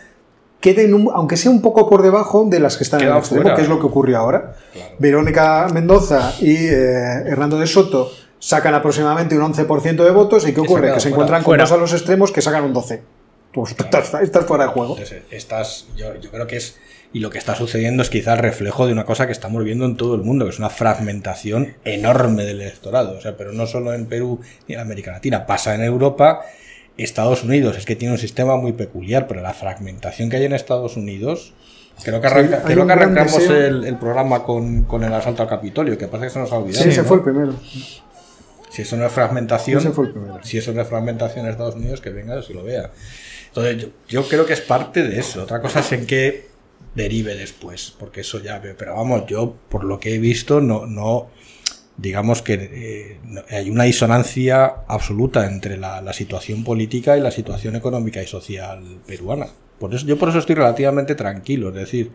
[0.59, 3.41] queden, un- aunque sea un poco por debajo de las que están en el extremo,
[3.43, 3.55] fuera.
[3.55, 4.55] que es lo que ocurrió ahora.
[4.99, 10.61] Verónica Mendoza y eh, Hernando de Soto sacan aproximadamente un 11% de votos y ¿qué
[10.61, 10.93] ocurre?
[10.93, 11.15] Que se fuera.
[11.15, 12.99] encuentran con dos a los extremos que sacan un 12%.
[13.53, 14.93] Pues estás, estás fuera de juego.
[14.97, 16.77] Entonces, estás, yo, yo creo que es.
[17.13, 19.85] Y lo que está sucediendo es quizá el reflejo de una cosa que estamos viendo
[19.85, 23.15] en todo el mundo, que es una fragmentación enorme del electorado.
[23.17, 26.41] O sea, pero no solo en Perú ni en América Latina, pasa en Europa.
[26.97, 30.53] Estados Unidos es que tiene un sistema muy peculiar, pero la fragmentación que hay en
[30.53, 31.53] Estados Unidos.
[32.03, 36.07] Creo que, arranca- creo arrancamos el, el programa con, con el asalto al Capitolio, que
[36.07, 36.83] parece que se nos ha olvidado.
[36.83, 37.07] Sí, ese ¿no?
[37.07, 37.53] fue el primero.
[38.71, 40.39] Si eso no es fragmentación, Ese fue el primero.
[40.43, 42.89] si eso no es fragmentación en Estados Unidos, que venga y lo vea.
[43.55, 45.43] Entonces, yo, yo creo que es parte de eso.
[45.43, 46.47] Otra cosa es en qué
[46.95, 48.75] derive después, porque eso ya veo.
[48.75, 51.29] Pero vamos, yo por lo que he visto, no, no
[51.95, 57.75] digamos que eh, hay una disonancia absoluta entre la, la situación política y la situación
[57.75, 59.47] económica y social peruana.
[59.79, 61.69] Por eso, yo por eso estoy relativamente tranquilo.
[61.69, 62.11] Es decir,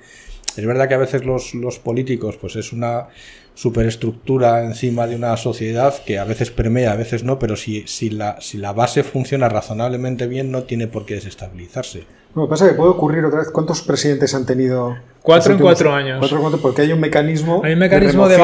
[0.59, 3.09] es verdad que a veces los, los políticos, pues es una
[3.55, 8.09] superestructura encima de una sociedad que a veces permea, a veces no, pero si, si,
[8.09, 12.05] la, si la base funciona razonablemente bien, no tiene por qué desestabilizarse.
[12.37, 13.51] Lo que pasa es que puede ocurrir otra vez.
[13.51, 14.97] ¿Cuántos presidentes han tenido?
[15.23, 16.19] Cuatro en cuatro años.
[16.21, 17.63] Cuatro en cuatro, porque hay un mecanismo.
[17.65, 18.37] Hay un mecanismo de,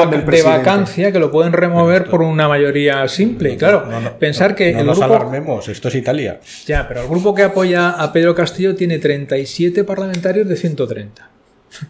[0.43, 3.55] vacancia que lo pueden remover por una mayoría simple.
[3.55, 6.41] Claro, No, no, pensar no, que no el nos grupo, alarmemos, esto es Italia.
[6.65, 11.29] Ya, pero el grupo que apoya a Pedro Castillo tiene 37 parlamentarios de 130.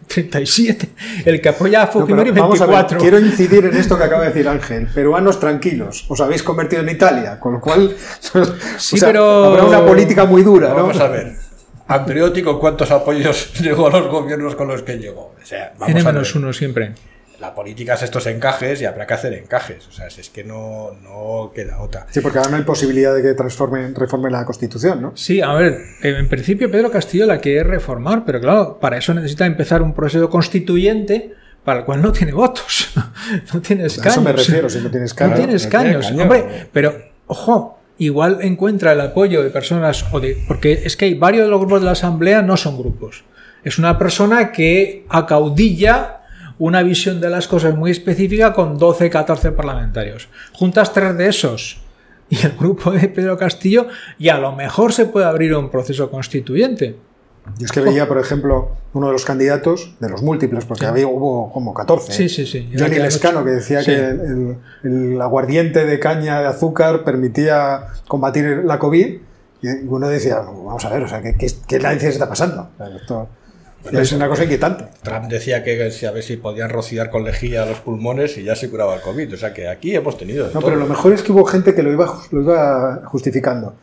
[0.08, 0.88] 37.
[1.24, 2.98] El que apoya a No, Fujimori, vamos a ver, 24.
[2.98, 4.88] quiero incidir en esto que acaba de decir Ángel.
[4.94, 7.94] Peruanos tranquilos, os habéis convertido en Italia, con lo cual
[8.78, 10.74] Sí, o sea, pero- habrá una política muy dura, ¿no?
[10.76, 11.34] Vamos a ver.
[11.88, 15.34] Anteriótico, ¿cuántos apoyos llegó a los gobiernos con los que llegó?
[15.40, 16.24] O sea, vamos a ver.
[16.24, 16.94] N-1 siempre.
[17.40, 19.86] La política es estos encajes y habrá que hacer encajes.
[19.88, 22.06] O sea, si es que no, no queda otra.
[22.10, 25.12] Sí, porque ahora no hay posibilidad de que transformen, reformen la Constitución, ¿no?
[25.16, 29.44] Sí, a ver, en principio Pedro Castillo la quiere reformar, pero claro, para eso necesita
[29.44, 31.34] empezar un proceso constituyente
[31.64, 32.92] para el cual no tiene votos,
[33.52, 34.12] no tiene A escaños.
[34.14, 35.34] eso me refiero, si no tienes No cara.
[35.34, 40.96] tiene no hombre, pero ojo, igual encuentra el apoyo de personas o de porque es
[40.96, 43.24] que hay varios de los grupos de la asamblea no son grupos.
[43.64, 46.20] Es una persona que acaudilla
[46.58, 50.28] una visión de las cosas muy específica con 12, 14 parlamentarios.
[50.52, 51.80] Juntas tres de esos
[52.28, 53.86] y el grupo de Pedro Castillo
[54.18, 56.96] y a lo mejor se puede abrir un proceso constituyente.
[57.60, 61.06] Y es que veía, por ejemplo, uno de los candidatos, de los múltiples, porque había,
[61.06, 62.12] hubo como 14.
[62.12, 62.68] Sí, sí, sí.
[62.76, 63.86] Johnny Lescano, que decía Sí.
[63.92, 69.18] que el, el aguardiente de caña de azúcar permitía combatir la COVID.
[69.62, 72.68] Y uno decía, vamos a ver, o sea, ¿qué, qué, qué narices está pasando?
[72.74, 73.28] O sea, esto
[73.92, 74.84] es una cosa inquietante.
[75.02, 78.56] Trump decía que si a ver si podían rociar con lejía los pulmones y ya
[78.56, 79.34] se curaba el COVID.
[79.34, 80.46] O sea que aquí hemos tenido.
[80.48, 80.70] de No, todo.
[80.70, 83.74] pero lo mejor es que hubo gente que lo iba, lo iba justificando.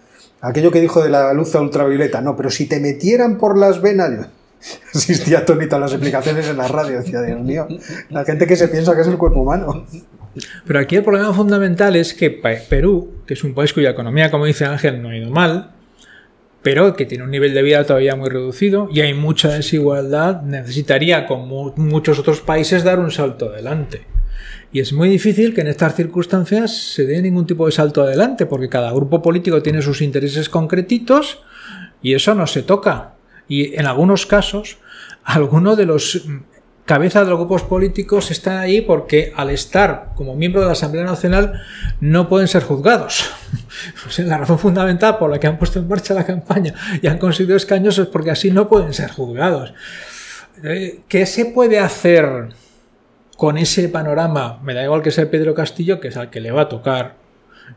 [0.41, 4.11] Aquello que dijo de la luz ultravioleta, no, pero si te metieran por las venas.
[4.19, 4.25] yo-
[4.93, 7.67] Existía atónito a las explicaciones en la radio, decía, Dios mío,
[8.09, 9.85] la gente que se piensa que es el cuerpo humano.
[10.65, 14.45] Pero aquí el problema fundamental es que Perú, que es un país cuya economía, como
[14.45, 15.71] dice Ángel, no ha ido mal,
[16.63, 21.27] pero que tiene un nivel de vida todavía muy reducido y hay mucha desigualdad, necesitaría,
[21.27, 24.05] como muchos otros países, dar un salto adelante.
[24.71, 28.47] Y es muy difícil que en estas circunstancias se dé ningún tipo de salto adelante,
[28.47, 31.43] porque cada grupo político tiene sus intereses concretitos
[32.01, 33.13] y eso no se toca.
[33.47, 34.77] Y en algunos casos,
[35.23, 36.25] algunos de los
[36.85, 41.05] cabezas de los grupos políticos están ahí porque al estar como miembro de la Asamblea
[41.05, 41.61] Nacional
[42.01, 43.29] no pueden ser juzgados.
[44.07, 47.07] O sea, la razón fundamental por la que han puesto en marcha la campaña y
[47.07, 49.73] han conseguido escaños es porque así no pueden ser juzgados.
[50.63, 52.49] Eh, ¿Qué se puede hacer
[53.37, 54.59] con ese panorama?
[54.63, 57.15] Me da igual que sea Pedro Castillo, que es al que le va a tocar.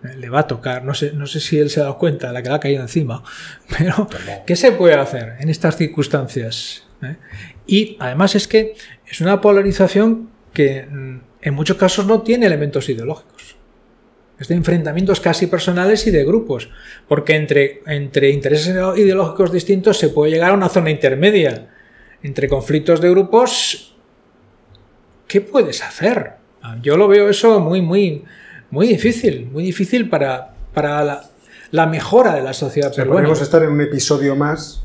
[0.05, 2.29] eh, Le va a tocar, no sé, no sé si él se ha dado cuenta
[2.29, 3.23] de la que le ha caído encima,
[3.79, 4.09] pero
[4.47, 6.85] ¿qué se puede hacer en estas circunstancias?
[7.03, 7.17] ¿Eh?
[7.67, 8.75] Y además es que
[9.09, 13.57] es una polarización que mm, en muchos casos no tiene elementos ideológicos.
[14.39, 16.69] Es de enfrentamientos casi personales y de grupos,
[17.09, 21.71] porque entre, entre intereses ideológicos distintos se puede llegar a una zona intermedia.
[22.23, 23.95] Entre conflictos de grupos,
[25.27, 26.33] ¿qué puedes hacer?
[26.63, 28.25] Ah, Yo lo veo eso muy, muy,
[28.71, 31.25] muy difícil, muy difícil para, para la,
[31.71, 33.21] la mejora de la sociedad O sea, peruana.
[33.23, 34.83] podríamos estar en un episodio más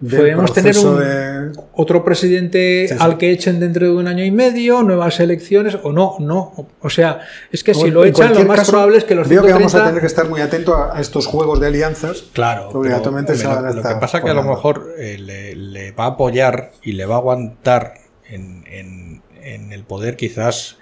[0.00, 1.52] Podríamos tener un- de...
[1.74, 3.00] otro presidente Sí, sí.
[3.00, 6.54] al que echen dentro de un año y medio, nuevas elecciones o no, no.
[6.80, 7.20] O sea,
[7.52, 9.58] es que si lo echan, lo más caso, probable es que los Veo que 130...
[9.58, 12.24] vamos a tener que estar muy atentos a, a estos juegos de alianzas.
[12.32, 14.34] Claro, que obligatoriamente pero, se van a hombre, lo, estar que pasa es que a
[14.34, 17.94] lo mejor eh, le, le va a apoyar y le va a aguantar
[18.28, 20.76] en, en- en el poder quizás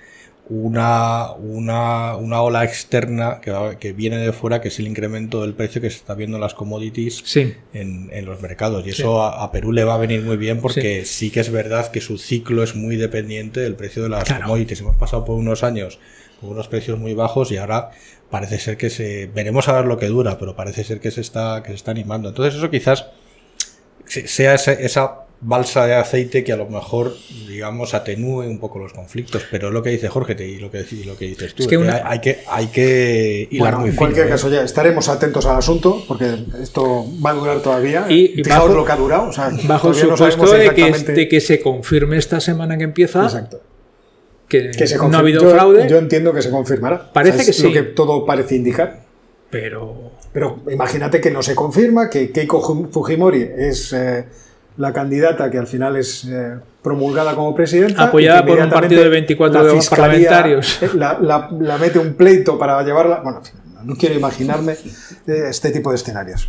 [0.51, 5.43] una, una, una ola externa que, va- que viene de fuera, que es el incremento
[5.43, 8.87] del precio que se está viendo en las commodities Sí, en, en los mercados.
[8.87, 11.31] Y eso a, a Perú le va a venir muy bien porque sí.
[11.31, 14.45] que es verdad que su ciclo es muy dependiente del precio de las Claro.
[14.45, 14.81] commodities.
[14.81, 15.99] Hemos pasado por unos años
[16.41, 17.91] con unos precios muy bajos y ahora
[18.31, 21.21] parece ser que se veremos a ver lo que dura, pero parece ser que se
[21.21, 22.29] está que se está animando.
[22.31, 23.07] Entonces eso quizás
[24.07, 27.15] se- sea esa, esa balsa de aceite que a lo mejor
[27.47, 30.69] digamos atenúe un poco los conflictos, pero es lo que dice Jorge te- y lo
[30.71, 33.61] que y lo que dices tú, Es que una- hay, hay que hay que hilar
[33.75, 34.31] Bueno, muy en fino, cualquier ¿eh?
[34.31, 38.07] caso, ya estaremos atentos al asunto, porque esto va a durar todavía.
[38.09, 39.29] Y- y bajo- lo que ha durado.
[39.29, 40.17] o sea, bajo no supuesto
[40.47, 43.61] sabemos de, que, de que se confirme esta semana que empieza Exacto.
[44.49, 47.13] que, Que se no ha habido yo, fraude, Yo entiendo que se confirmará.
[47.13, 47.63] Parece es que sí.
[47.63, 49.03] Lo que todo parece indicar.
[49.51, 52.61] pero Pero imagínate que no se confirma, que Keiko
[52.91, 54.25] Fujimori es eh,
[54.79, 58.05] la candidata que al final es eh, promulgada como presidenta.
[58.05, 60.83] Apoyada por un partido de 24 la fiscalía, parlamentarios.
[60.83, 63.21] eh, La, la- la mete un pleito para llevarla.
[63.23, 63.43] Bueno,
[63.85, 64.73] no quiero imaginarme
[65.27, 66.49] eh, este tipo de escenarios.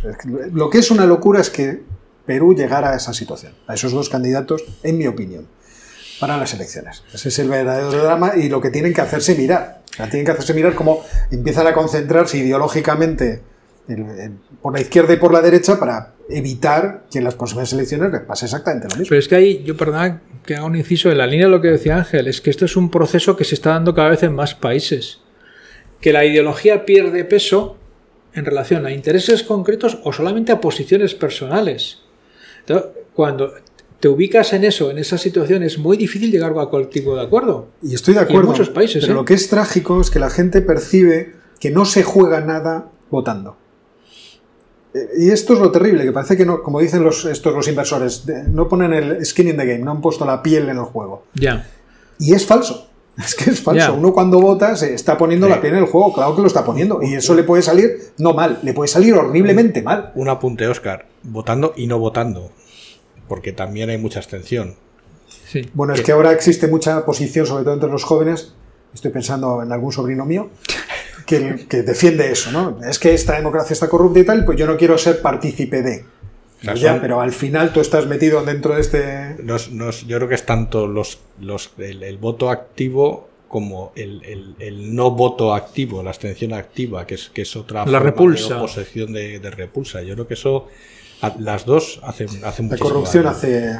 [0.52, 1.82] Lo que es una locura es que
[2.24, 5.46] Perú llegara a esa situación, a esos dos candidatos, en mi opinión,
[6.20, 7.02] para las elecciones.
[7.12, 9.80] Ese es el verdadero drama y lo que tienen que hacerse mirar.
[9.90, 11.02] O sea, tienen que hacerse mirar cómo
[11.32, 13.42] empiezan a concentrarse ideológicamente
[13.88, 17.72] en- en- por la izquierda y por la derecha para evitar que en las próximas
[17.72, 19.08] elecciones les pase exactamente lo mismo.
[19.08, 21.60] Pero es que ahí, yo perdona que haga un inciso en la línea de lo
[21.60, 24.22] que decía Ángel, es que esto es un proceso que se está dando cada vez
[24.22, 25.20] en más países.
[26.00, 27.76] Que la ideología pierde peso
[28.32, 31.98] en relación a intereses concretos o solamente a posiciones personales.
[32.60, 33.52] Entonces, cuando
[33.98, 37.22] te ubicas en eso, en esa situación, es muy difícil llegar a cualquier tipo de
[37.22, 37.68] acuerdo.
[37.82, 38.48] Y estoy de Y en acuerdo.
[38.50, 39.16] muchos países, pero ¿eh?
[39.16, 43.58] lo que es trágico es que la gente percibe que no se juega nada votando.
[45.18, 48.26] Y esto es lo terrible, que parece que no, como dicen los, estos los inversores,
[48.26, 50.84] de- no ponen el skin in the game, no han puesto la piel en el
[50.84, 51.24] juego.
[51.34, 51.68] Ya.
[52.18, 52.86] Y es falso.
[53.18, 53.94] Es que es falso.
[53.94, 55.52] Uno cuando vota se está poniendo Sí.
[55.52, 57.02] la piel en el juego, claro que lo está poniendo.
[57.02, 60.10] Y eso le puede salir, no mal, le puede salir horriblemente mal.
[60.14, 62.50] Un apunte, Oscar, votando y no votando,
[63.28, 64.76] porque también hay mucha abstención.
[65.48, 65.68] Sí.
[65.74, 68.54] Bueno, es que ahora existe mucha posición, sobre todo entre los jóvenes,
[68.94, 70.48] estoy pensando en algún sobrino mío,
[71.26, 72.78] que, que defiende eso, ¿no?
[72.88, 76.04] Es que esta democracia está corrupta y tal, pues yo no quiero ser partícipe de.
[76.60, 79.36] O sea, Ya, son- pero al final tú estás metido dentro de este...
[79.42, 84.22] Nos- nos- yo creo que es tanto los, los, el, el voto activo como el,
[84.24, 88.54] el- el no voto activo, la abstención activa, que es, que es otra La repulsa.
[88.56, 90.02] de oposición de, de repulsa.
[90.02, 90.68] Yo creo que eso
[91.22, 93.36] A- Las dos hacen, hacen La corrupción daño.
[93.36, 93.74] hace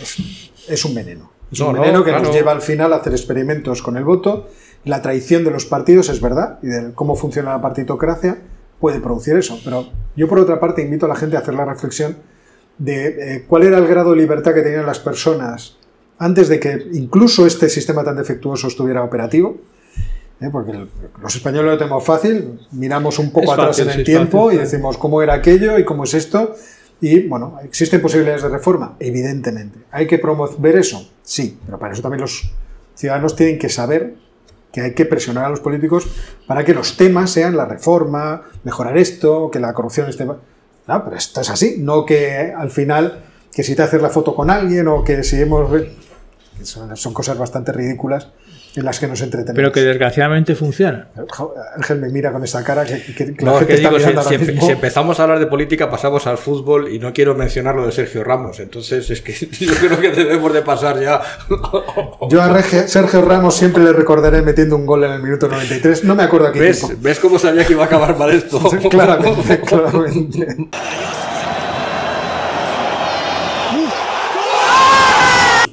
[0.00, 1.30] es, es un veneno.
[1.50, 2.24] Es No, un no, veneno que claro.
[2.26, 4.48] nos lleva al final a hacer experimentos con el voto.
[4.84, 8.38] La traición de los partidos es verdad y de cómo funciona la partitocracia
[8.80, 9.58] puede producir eso.
[9.64, 12.16] Pero yo por otra parte invito a la gente a hacer la reflexión
[12.78, 13.06] de
[13.36, 15.76] eh, cuál era el grado de libertad que tenían las personas
[16.18, 19.58] antes de que incluso este sistema tan defectuoso estuviera operativo.
[20.40, 20.48] ¿eh?
[20.50, 20.88] Porque el-
[21.22, 24.58] los españoles lo tenemos fácil, miramos un poco Es atrás fácil, en el tiempo fácil,
[24.58, 26.54] y decimos cómo era aquello y cómo es esto.
[27.00, 28.96] Y bueno, ¿existen posibilidades de reforma?
[29.00, 29.78] Evidentemente.
[29.92, 31.08] ¿Hay que promover eso?
[31.22, 32.50] Sí, pero para eso también los
[32.94, 34.14] ciudadanos tienen que saber
[34.72, 36.06] que hay que presionar a los políticos
[36.46, 40.24] para que los temas sean la reforma, mejorar esto, que la corrupción esté...
[40.24, 44.34] No, pero esto es así, no que al final, que si te haces la foto
[44.34, 45.70] con alguien o que si hemos...
[46.62, 48.28] Son, son cosas bastante ridículas
[48.74, 49.54] en las que nos entretenemos.
[49.56, 51.08] Pero que desgraciadamente funciona.
[51.76, 54.38] Ángel me mira con esa cara que, que- que la No, gente que está si,
[54.38, 54.66] si- mismo.
[54.66, 57.92] si empezamos a hablar de política, pasamos al fútbol y no quiero mencionar lo de
[57.92, 58.60] Sergio Ramos.
[58.60, 59.32] Entonces, es que
[59.66, 61.20] yo creo que debemos de pasar ya.
[62.30, 66.04] Yo a Rege- Sergio Ramos siempre le recordaré metiendo un gol en el minuto 93.
[66.04, 67.00] No me acuerdo a qué ¿Ves.
[67.02, 68.58] ¿Ves cómo sabía que iba a acabar mal esto?
[68.90, 70.56] claramente, claramente.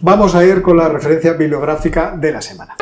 [0.02, 2.76] Vamos a ir con la referencia bibliográfica de la semana.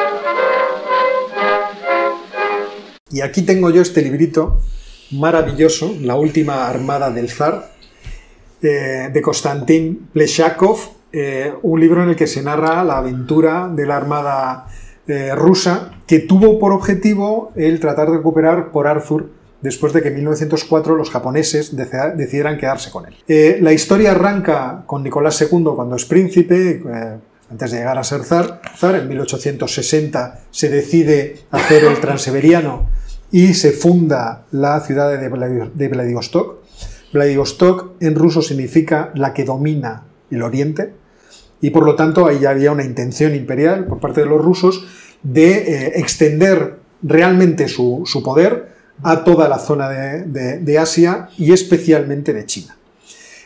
[3.11, 4.59] Y aquí tengo yo este librito
[5.11, 7.71] maravilloso, La última armada del zar,
[8.61, 10.77] eh, de Konstantin Pleshakov,
[11.13, 14.67] eh, un libro en el que se narra la aventura de la armada
[15.07, 19.29] eh, rusa que tuvo por objetivo el tratar de recuperar por Arthur
[19.61, 23.63] después de que en 1904 los japoneses decidieran quedarse con él.
[23.63, 26.81] La historia arranca con Nicolás II cuando es príncipe,
[27.49, 28.61] antes de llegar a ser zar,
[28.95, 32.89] en 1860 se decide hacer el transiberiano
[33.31, 36.57] y se funda la ciudad de Vladi- de Vladivostok.
[37.13, 40.93] Vladivostok en ruso significa la que domina el oriente
[41.61, 44.85] y por lo tanto ahí ya había una intención imperial por parte de los rusos
[45.23, 52.45] de eh, extender realmente su, poder a toda la zona de Asia y especialmente de
[52.45, 52.77] China.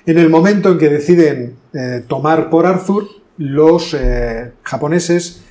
[0.05, 5.41] En el momento en que deciden eh, tomar por Arthur, los eh, japoneses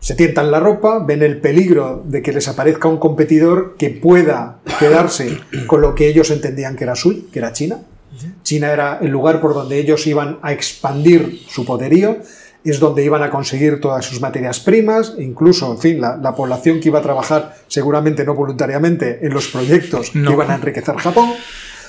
[0.00, 4.58] se tientan la ropa, ven el peligro de que les aparezca un competidor que pueda
[4.80, 7.78] quedarse con lo que ellos entendían que era suyo, que era China.
[8.42, 12.18] China era el lugar por donde ellos iban a expandir su poderío,
[12.64, 16.78] es donde iban a conseguir todas sus materias primas, incluso, en fin, la, la población
[16.80, 20.28] que iba a trabajar, seguramente no voluntariamente, en los proyectos No.
[20.28, 21.30] que iban a enriquecer Japón.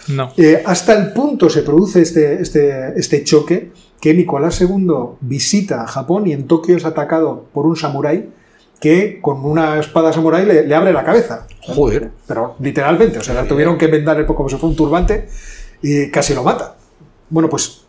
[0.08, 0.32] No.
[0.38, 3.72] Eh, hasta el punto se produce este, este, este choque
[4.04, 8.30] que Nicolás II visita Japón y en Tokio es atacado por un samurái
[8.82, 11.48] que con una espada samurái le, le abre la cabeza.
[11.62, 12.12] Joder.
[12.28, 15.30] Pero literalmente, o sea, la tuvieron que vendar el- como si fuera un turbante
[15.82, 16.76] y casi lo mata.
[17.30, 17.86] Bueno, pues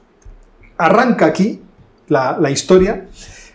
[0.79, 1.61] arranca aquí
[2.07, 3.07] la, la historia.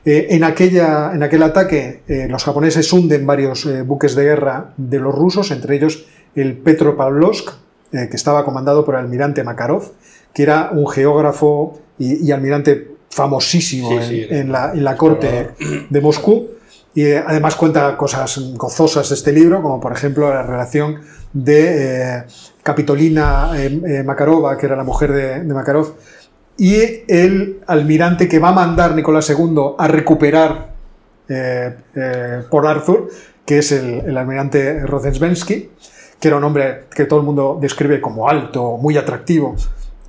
[0.04, 4.74] Eh, en, aquella, en aquel ataque eh, los japoneses hunden varios eh, buques de guerra
[4.76, 7.52] de los rusos, entre ellos el Petropavlovsk,
[7.92, 9.94] que estaba comandado por el almirante Makarov,
[10.34, 14.84] que era un geógrafo y, y almirante famosísimo Sí, en, sí, era en la, en
[14.84, 15.50] la corte
[15.90, 16.48] de Moscú.
[16.96, 21.00] Y eh, además cuenta cosas gozosas de este libro, como por ejemplo la relación
[21.34, 22.24] de eh,
[22.64, 25.94] Capitolina eh, eh, Makarova, que era la mujer de, de Makarov,
[26.58, 26.76] y
[27.08, 30.70] el almirante que va a mandar Nicolás II a recuperar
[32.50, 33.08] por Arthur,
[33.46, 35.70] que es el, el almirante Rozensvensky,
[36.20, 39.56] que era un hombre que todo el mundo describe como alto, muy atractivo.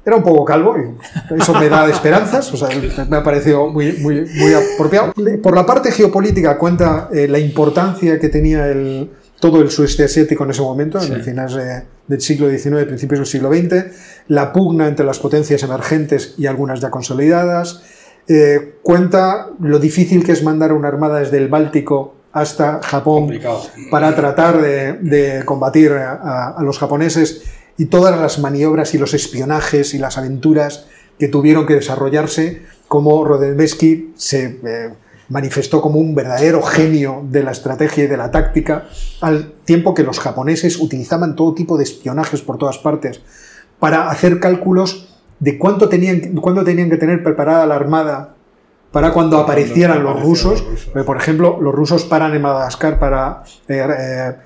[0.05, 2.69] Era un poco calvo y eso me da esperanzas, o sea,
[3.09, 5.13] me ha parecido muy, muy, muy apropiado.
[5.43, 10.45] Por la parte geopolítica cuenta eh, la importancia que tenía el, todo el sudeste asiático
[10.45, 13.85] en ese momento, en el finales de- del siglo XIX, principios del siglo XX,
[14.29, 17.83] la pugna entre las potencias emergentes y algunas ya consolidadas,
[18.27, 23.61] eh, cuenta lo difícil que es mandar una armada desde el Báltico hasta Japón Complicado.
[23.91, 27.43] para tratar de, de combatir a, a- a los japoneses
[27.81, 30.85] y todas las maniobras y los espionajes y las aventuras
[31.19, 34.91] que tuvieron que desarrollarse, como Rodemesky se eh,
[35.31, 38.91] manifestó como un verdadero genio de la estrategia y de la táctica,
[39.23, 43.23] al tiempo que los japoneses utilizaban todo tipo de espionajes por todas partes
[43.79, 48.35] para hacer cálculos de cuánto tenían, cuánto tenían que tener preparada la armada
[48.93, 50.61] para cuando aparecieran los rusos.
[50.63, 50.87] los rusos.
[50.93, 54.37] Porque, Por ejemplo, los rusos paran en Madagascar para eh, eh,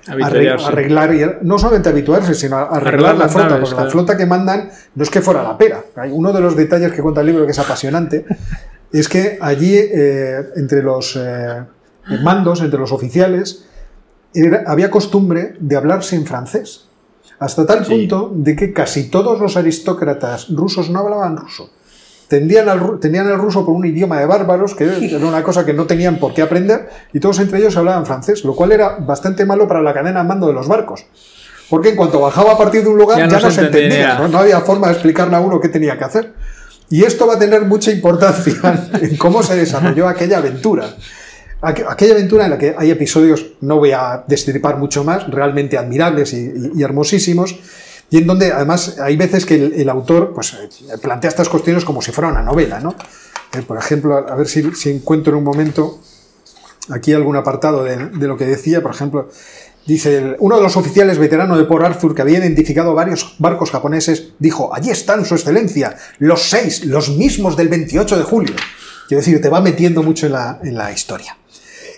[0.67, 3.91] arreglar, y- no solamente habituarse, sino arreglar, Arreglar la flota, naves, porque la claro.
[3.91, 5.83] flota que mandan no es que fuera la pera.
[5.95, 8.25] Hay uno de los detalles que cuenta el libro que es apasionante,
[8.91, 11.63] es que allí, eh, entre los eh,
[12.21, 13.65] mandos, entre los oficiales,
[14.33, 16.87] era- había costumbre de hablarse en francés.
[17.39, 21.69] hasta tal punto de que casi todos los aristócratas rusos no hablaban ruso.
[22.27, 25.73] Tendían, al tenían el ruso por un idioma de bárbaros, que era una cosa que
[25.73, 29.45] no tenían por qué aprender, y todos entre ellos hablaban francés, lo cual era bastante
[29.45, 31.05] malo para la cadena de mando de los barcos.
[31.69, 34.19] Porque en cuanto bajaba a partir de un lugar Ya ya no se entendía, entendía.
[34.19, 34.27] ¿no?
[34.27, 36.33] No había forma de explicarle a uno qué tenía que hacer.
[36.91, 38.53] Y esto va a tener mucha importancia
[39.01, 40.85] en cómo se desarrolló aquella aventura.
[41.61, 45.77] Aqu- Aquella aventura en la que hay episodios, no voy a destripar mucho más, realmente
[45.79, 47.55] admirables y, y- y hermosísimos,
[48.09, 52.01] y en donde además hay veces que el, autor pues, eh, plantea estas cuestiones como
[52.01, 52.79] si fuera una novela.
[52.79, 52.95] ¿no?
[53.53, 55.99] Eh, por ejemplo, a ver si, si encuentro en un momento
[56.89, 59.29] aquí algún apartado de, lo que decía, por ejemplo,
[59.85, 64.33] dice, uno de los oficiales veteranos de Port Arthur que había identificado varios barcos japoneses,
[64.39, 68.55] dijo, allí están su excelencia, los seis, los mismos del 28 de julio.
[69.07, 71.37] Quiero decir, te va metiendo mucho en la, en la historia.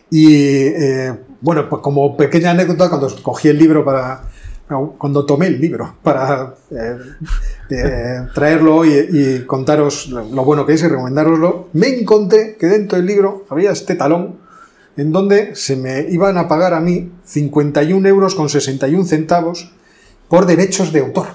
[0.09, 4.23] Y eh, bueno, pues como pequeña anécdota, cuando cogí el libro para.
[4.97, 6.97] Cuando tomé el libro para eh,
[7.69, 12.97] eh, traerlo y, y contaros lo, bueno que es y recomendároslo, me encontré que dentro
[12.97, 14.35] del libro había este talón
[14.97, 19.71] en donde se me iban a pagar a mí 51 euros con 61 centavos
[20.27, 21.27] por derechos de autor.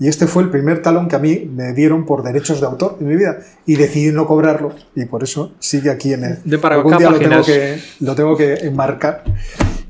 [0.00, 2.96] Y este fue el primer talón que a mí me dieron por derechos de autor
[3.00, 3.38] en mi vida.
[3.66, 4.72] Y decidí no cobrarlo.
[4.94, 6.38] Y por eso sigue aquí en el.
[6.44, 9.24] De para algún día lo tengo, que, lo tengo que enmarcar.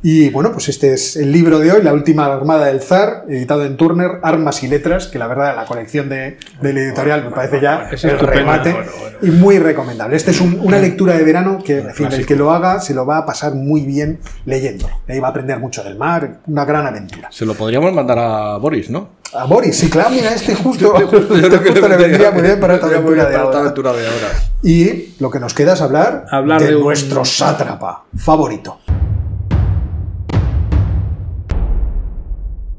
[0.01, 3.65] Y bueno, pues este es el libro de hoy, La última armada del zar, editado
[3.65, 7.61] en Turner, Armas y Letras, que la verdad la colección de, del editorial me parece
[7.61, 8.91] ya Es el remate Bueno,
[9.23, 10.17] y muy recomendable.
[10.17, 12.95] Este es un- una lectura de verano que, en fin, el que lo haga se
[12.95, 14.93] lo va a pasar muy bien leyéndolo.
[15.09, 17.29] Ahí va a aprender mucho del mar, una gran aventura.
[17.33, 19.19] Se lo podríamos mandar a Boris, ¿no?
[19.35, 22.43] A Boris, sí, claro, mira, este justo, Yo este creo que justo le vendría muy
[22.43, 23.59] bien para esta aventura de ahora.
[23.61, 24.29] aventura de ahora.
[24.63, 28.79] Y lo que nos queda es hablar, Hablar de, de un- nuestro sátrapa favorito.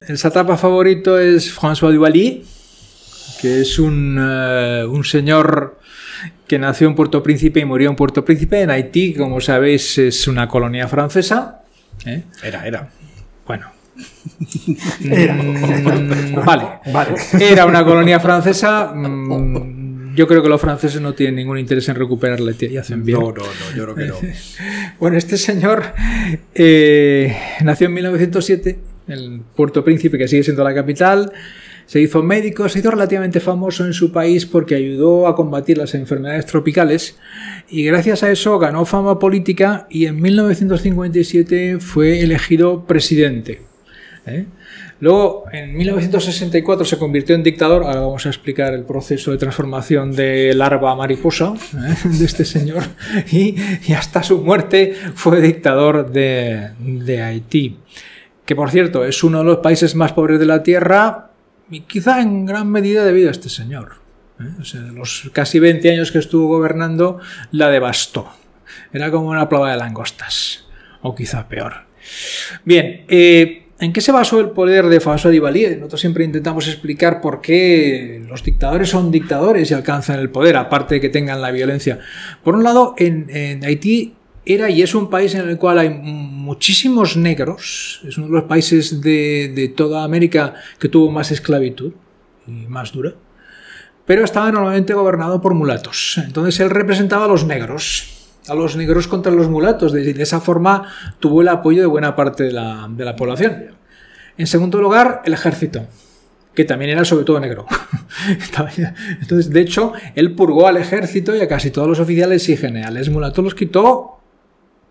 [0.09, 2.41] El sátrapa favorito es François Duvalier,
[3.39, 5.77] que es un, eh, un señor
[6.47, 10.27] que nació en Puerto Príncipe y murió en Puerto Príncipe, en Haití, como sabéis, es
[10.27, 11.61] una colonia francesa.
[12.07, 12.23] ¿eh?
[12.41, 12.89] Era, era.
[13.45, 13.67] Bueno.
[15.05, 15.35] Era.
[15.35, 16.65] Mm, vale.
[16.91, 17.15] Vale.
[17.39, 18.91] Era una colonia francesa.
[18.95, 23.19] mm, Yo creo que los franceses no tienen ningún interés en recuperarla y hacen bien.
[23.19, 24.15] No, no, no, yo creo que no.
[24.99, 25.83] Bueno, este señor
[26.55, 31.31] eh, nació en 1907 en Puerto Príncipe, que sigue siendo la capital.
[31.85, 35.95] Se hizo médico, se hizo relativamente famoso en su país porque ayudó a combatir las
[35.95, 37.17] enfermedades tropicales
[37.67, 43.61] y gracias a eso ganó fama política y en 1957 fue elegido presidente.
[44.27, 44.45] ¿eh?
[44.99, 47.83] Luego, en 1964 se convirtió en dictador.
[47.83, 51.95] Ahora vamos a explicar el proceso de transformación de larva a mariposa ¿eh?
[52.19, 52.83] de este señor.
[53.31, 53.55] Y,
[53.93, 57.77] hasta su muerte fue dictador de Haití.
[58.49, 61.29] Que por cierto, es uno de los países más pobres de la Tierra
[61.69, 63.97] y quizá en gran medida debido a este señor.
[64.39, 64.55] ¿eh?
[64.59, 67.19] O sea, los casi 20 años que estuvo gobernando
[67.51, 68.27] la devastó.
[68.91, 70.65] Era como una plaga de langostas.
[71.03, 71.73] O quizá peor.
[72.65, 75.77] Bien, eh, ¿en qué se basó el poder de François Duvalier?
[75.77, 80.95] Nosotros siempre intentamos explicar por qué los dictadores son dictadores y alcanzan el poder, aparte
[80.95, 81.99] de que tengan la violencia.
[82.43, 84.15] Por un lado, en Haití
[84.53, 88.01] era y es un país en el cual hay muchísimos negros.
[88.07, 91.93] Es uno de los países de, de toda América que tuvo más esclavitud
[92.47, 93.13] y más dura.
[94.05, 96.19] Pero estaba normalmente gobernado por mulatos.
[96.25, 98.15] Entonces él representaba a los negros
[98.47, 99.91] a los negros contra los mulatos.
[99.91, 100.87] De, esa forma
[101.19, 103.67] tuvo el apoyo de buena parte de la, de la población.
[104.37, 105.85] En segundo lugar, el ejército,
[106.53, 107.65] que también era sobre todo negro.
[109.21, 113.09] Entonces, de hecho, él purgó al ejército y a casi todos los oficiales y generales
[113.09, 114.18] mulatos los quitó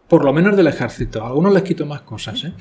[0.09, 1.23] por lo menos del ejército.
[1.23, 2.53] A algunos les quitó más cosas, ¿eh?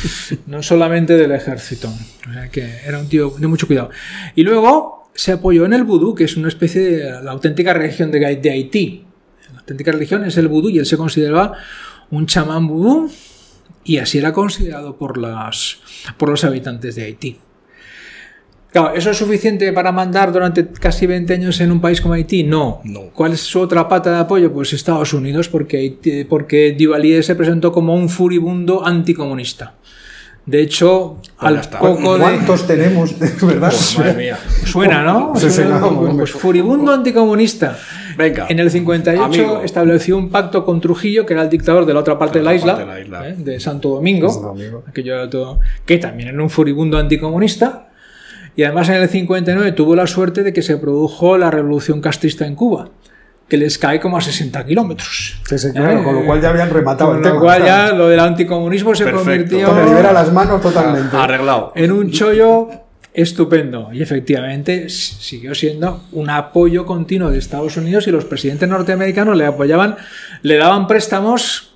[0.46, 1.88] no solamente del ejército.
[2.28, 3.90] O sea que era un tío de mucho cuidado.
[4.34, 8.10] Y luego se apoyó en el vudú, que es una especie de la auténtica religión
[8.10, 9.04] de, de Haití.
[9.52, 11.54] La auténtica religión es el vudú y él se consideraba
[12.10, 13.10] un chamán vudú
[13.84, 15.78] y así era considerado por, las,
[16.18, 17.38] por los habitantes de Haití.
[18.72, 22.42] Claro, ¿eso es suficiente para mandar durante casi 20 años en un país como Haití?
[22.44, 22.80] No.
[22.84, 23.02] No.
[23.14, 24.52] ¿Cuál es su otra pata de apoyo?
[24.52, 29.74] Pues Estados Unidos, porque, Haití- porque Duvalier se presentó como un furibundo anticomunista.
[30.44, 32.20] De hecho, Pues al poco de...
[32.20, 33.72] ¿Cuántos tenemos, de verdad?
[33.98, 34.38] Madre mía.
[34.64, 35.32] Suena, ¿no?
[35.34, 37.76] Sí, sí, Suena, no, pues, furibundo anticomunista.
[38.16, 38.46] Venga.
[38.48, 39.62] En el 58 Amigo.
[39.64, 42.54] estableció un pacto con Trujillo, que era el dictador de la otra parte de la
[42.54, 43.28] isla, parte de la isla.
[43.28, 43.34] ¿eh?
[43.38, 44.84] de Santo Domingo, Santo Domingo.
[44.86, 47.85] aquello todo- que también era un furibundo anticomunista.
[48.56, 52.46] Y además en el 59 tuvo la suerte de que se produjo la revolución castrista
[52.46, 52.88] en Cuba.
[53.48, 55.40] que les cae como a 60 kilómetros.
[55.48, 57.40] Sí, sí, claro, Eh, con lo cual ya habían rematado Con el lo tema.
[57.40, 57.90] cual claro.
[57.92, 59.24] ya lo del anticomunismo se Perfecto.
[59.30, 61.16] convirtió Te libera las manos totalmente.
[61.16, 61.70] Arreglado.
[61.76, 62.68] en un chollo
[63.14, 63.90] estupendo.
[63.92, 69.46] Y efectivamente siguió siendo un apoyo continuo de Estados Unidos y los presidentes norteamericanos le
[69.46, 69.96] apoyaban,
[70.42, 71.75] le daban préstamos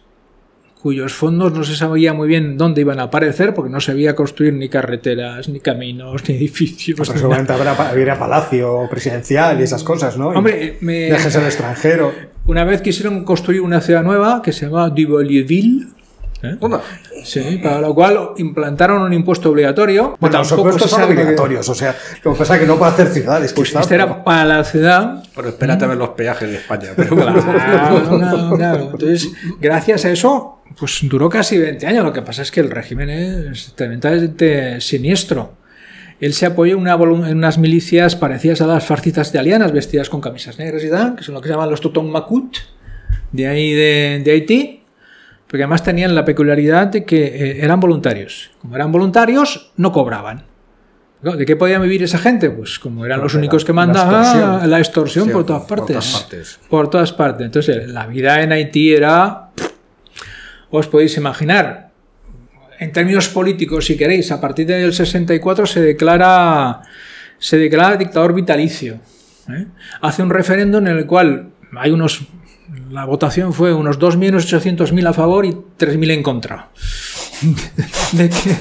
[0.83, 4.15] cuyos fondos no se sabía muy bien dónde iban a aparecer porque no se veía
[4.15, 6.99] construir ni carreteras, ni caminos, ni edificios.
[6.99, 10.33] Pero ni seguramente habrá, habría palacio presidencial y esas cosas, ¿no?
[10.33, 12.13] Y Hombre, me- Viajes al extranjero.
[12.47, 15.89] Una vez quisieron construir una ciudad nueva que se llama Duvalieville.
[16.43, 16.57] ¿Eh?
[17.25, 20.17] Sí, para lo cual implantaron un impuesto obligatorio.
[20.21, 22.77] Bueno, los impuestos son sabe que- obligatorios, o sea, lo que pasa es que no
[22.79, 23.53] puede hacer ciudades.
[23.53, 25.23] Pues quizá, este pero- era para la ciudad.
[25.35, 26.91] Pero espérate a ver los peajes de España.
[26.97, 28.91] Pero Claro, no, claro.
[28.93, 29.31] Entonces,
[29.61, 32.05] gracias a eso, pues duró casi 20 años.
[32.05, 35.55] Lo que pasa es que el régimen es tremendamente siniestro.
[36.21, 40.21] Él se apoyó en, una en unas milicias parecidas a las farcitas italianas, vestidas con
[40.21, 42.57] camisas negras y tal, que son lo que se llaman los Toton Makut,
[43.33, 44.80] de ahí de, de Haití,
[45.51, 48.51] porque además tenían la peculiaridad de que eh, eran voluntarios.
[48.61, 50.45] Como eran voluntarios, no cobraban.
[51.23, 52.49] ¿De qué podía vivir esa gente?
[52.51, 54.71] Pues como eran los la- únicos que la mandaban, extorsión.
[54.71, 55.97] la extorsión Sí, por todas por partes.
[55.97, 56.61] todas partes.
[56.71, 57.45] Por todas partes.
[57.47, 59.51] Entonces, la vida en Haití era.
[60.71, 61.91] Os podéis imaginar.
[62.79, 66.81] En términos políticos, si queréis, a partir del 64 se declara,
[67.39, 69.01] se declara dictador vitalicio.
[69.51, 69.67] ¿eh?
[70.01, 72.23] Hace un referéndum en el cual hay unos.
[72.91, 76.71] La votación fue unos 2.800.000 a favor y 3.000 en contra
[78.13, 78.57] de que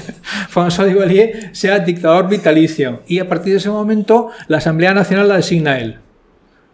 [0.52, 3.02] François Duvalier sea dictador vitalicio.
[3.06, 5.98] Y a partir de ese momento, la Asamblea Nacional la designa él,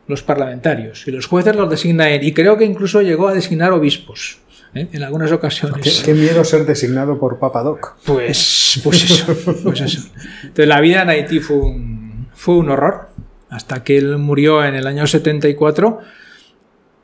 [0.07, 2.25] los parlamentarios, y los jueces los designa él.
[2.25, 4.39] Y creo que incluso llegó a designar obispos
[4.75, 4.89] ¿eh?
[4.93, 6.03] en algunas Qué, ocasiones.
[6.05, 7.97] qué miedo ser designado por Papa Doc.
[8.05, 10.09] Pues, pues eso, pues eso.
[10.43, 13.09] Entonces la vida en Haití fue un, fue un horror,
[13.51, 16.01] hasta que él murió en el año 74,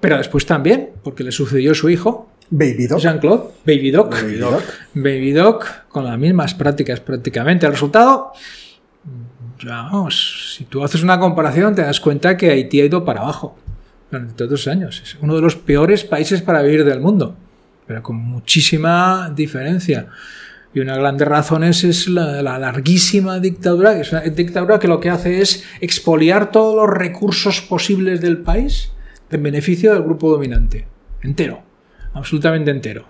[0.03, 2.99] pero después también, porque le sucedió su hijo, Baby Doc.
[2.99, 4.11] Jean-Claude, Baby Doc.
[4.11, 4.63] Baby Doc.
[4.95, 7.67] Baby Doc, con las mismas prácticas prácticamente.
[7.67, 8.33] El resultado,
[9.61, 13.21] ya vamos, si tú haces una comparación te das cuenta que Haití ha ido para
[13.21, 13.57] abajo
[14.11, 15.01] durante todos los años.
[15.05, 17.37] Es uno de los peores países para vivir del mundo,
[17.87, 20.09] pero con muchísima diferencia.
[20.75, 24.81] Y una de las grandes razones es la, la larguísima dictadura, que es una dictadura
[24.81, 28.91] que lo que hace es expoliar todos los recursos posibles del país
[29.37, 30.87] en beneficio del grupo dominante,
[31.23, 31.63] entero,
[32.15, 33.07] absolutamente entero.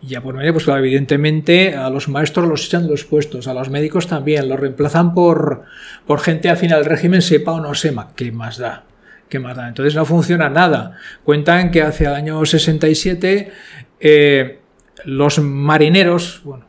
[0.00, 3.48] Y ya por medio, pues claro, evidentemente a los maestros los echan de los puestos,
[3.48, 5.64] a los médicos también, los reemplazan por,
[6.06, 8.84] por gente al régimen, sepa o no sepa, ¿qué más da?
[9.28, 9.68] ¿Qué más da?
[9.68, 10.96] Entonces no funciona nada.
[11.24, 13.52] Cuentan que hacia el año 67
[14.00, 14.58] eh,
[15.04, 16.66] los marineros, bueno,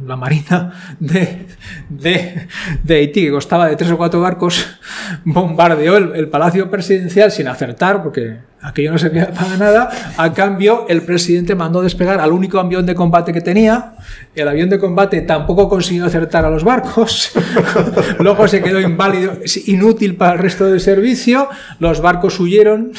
[0.00, 1.46] la marina de,
[1.88, 2.48] de,
[2.82, 4.66] de Haití, que costaba de tres o cuatro barcos,
[5.24, 9.90] bombardeó el, palacio presidencial sin acertar, porque aquello no servía para nada.
[10.16, 13.94] A cambio, el presidente mandó despegar al único avión de combate que tenía.
[14.34, 17.32] El avión de combate tampoco consiguió acertar a los barcos.
[18.18, 21.48] Luego se quedó inválido, inútil para el resto del servicio.
[21.78, 22.92] Los barcos huyeron.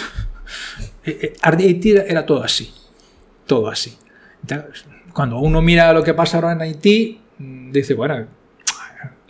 [1.06, 2.72] Eh, eh, Haití era- todo así.
[3.46, 3.98] Todo así.
[5.14, 8.26] Cuando uno mira lo que pasa ahora en Haití, dice, bueno,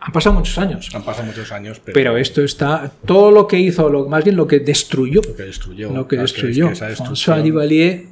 [0.06, 0.90] han pasado muchos años.
[0.94, 2.92] Han pasado muchos años, pero, Pero esto está.
[3.06, 5.22] Todo lo que hizo, lo, más bien lo que destruyó.
[5.26, 5.92] lo que destruyó.
[5.92, 6.70] Lo que es destruyó.
[6.70, 8.06] que François Duvalier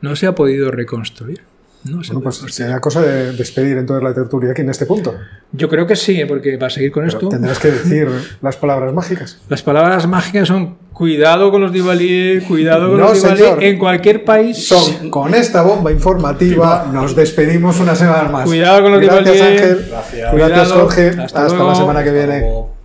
[0.00, 1.42] no se ha podido reconstruir.
[1.90, 5.14] No ha Bueno, pues sería cosa de despedir entonces la tertulia aquí en este punto.
[5.52, 7.28] Yo creo que sí, porque para seguir con Pero esto.
[7.28, 8.08] tendrás que decir
[8.42, 9.38] las palabras mágicas.
[9.48, 13.62] Las palabras mágicas son cuidado con los Duvalier, cuidado con No, los señor.
[13.62, 14.66] En cualquier país.
[14.66, 18.44] Son, con esta bomba informativa nos despedimos una semana más.
[18.46, 19.40] Cuidado con los Gracias.
[19.40, 19.86] Ángel.
[19.88, 19.90] Gracias.
[19.90, 20.74] Gracias Cuidado.
[20.80, 21.08] Jorge.
[21.08, 22.34] Hasta Hasta, la semana que viene.
[22.34, 22.75] Hasta luego.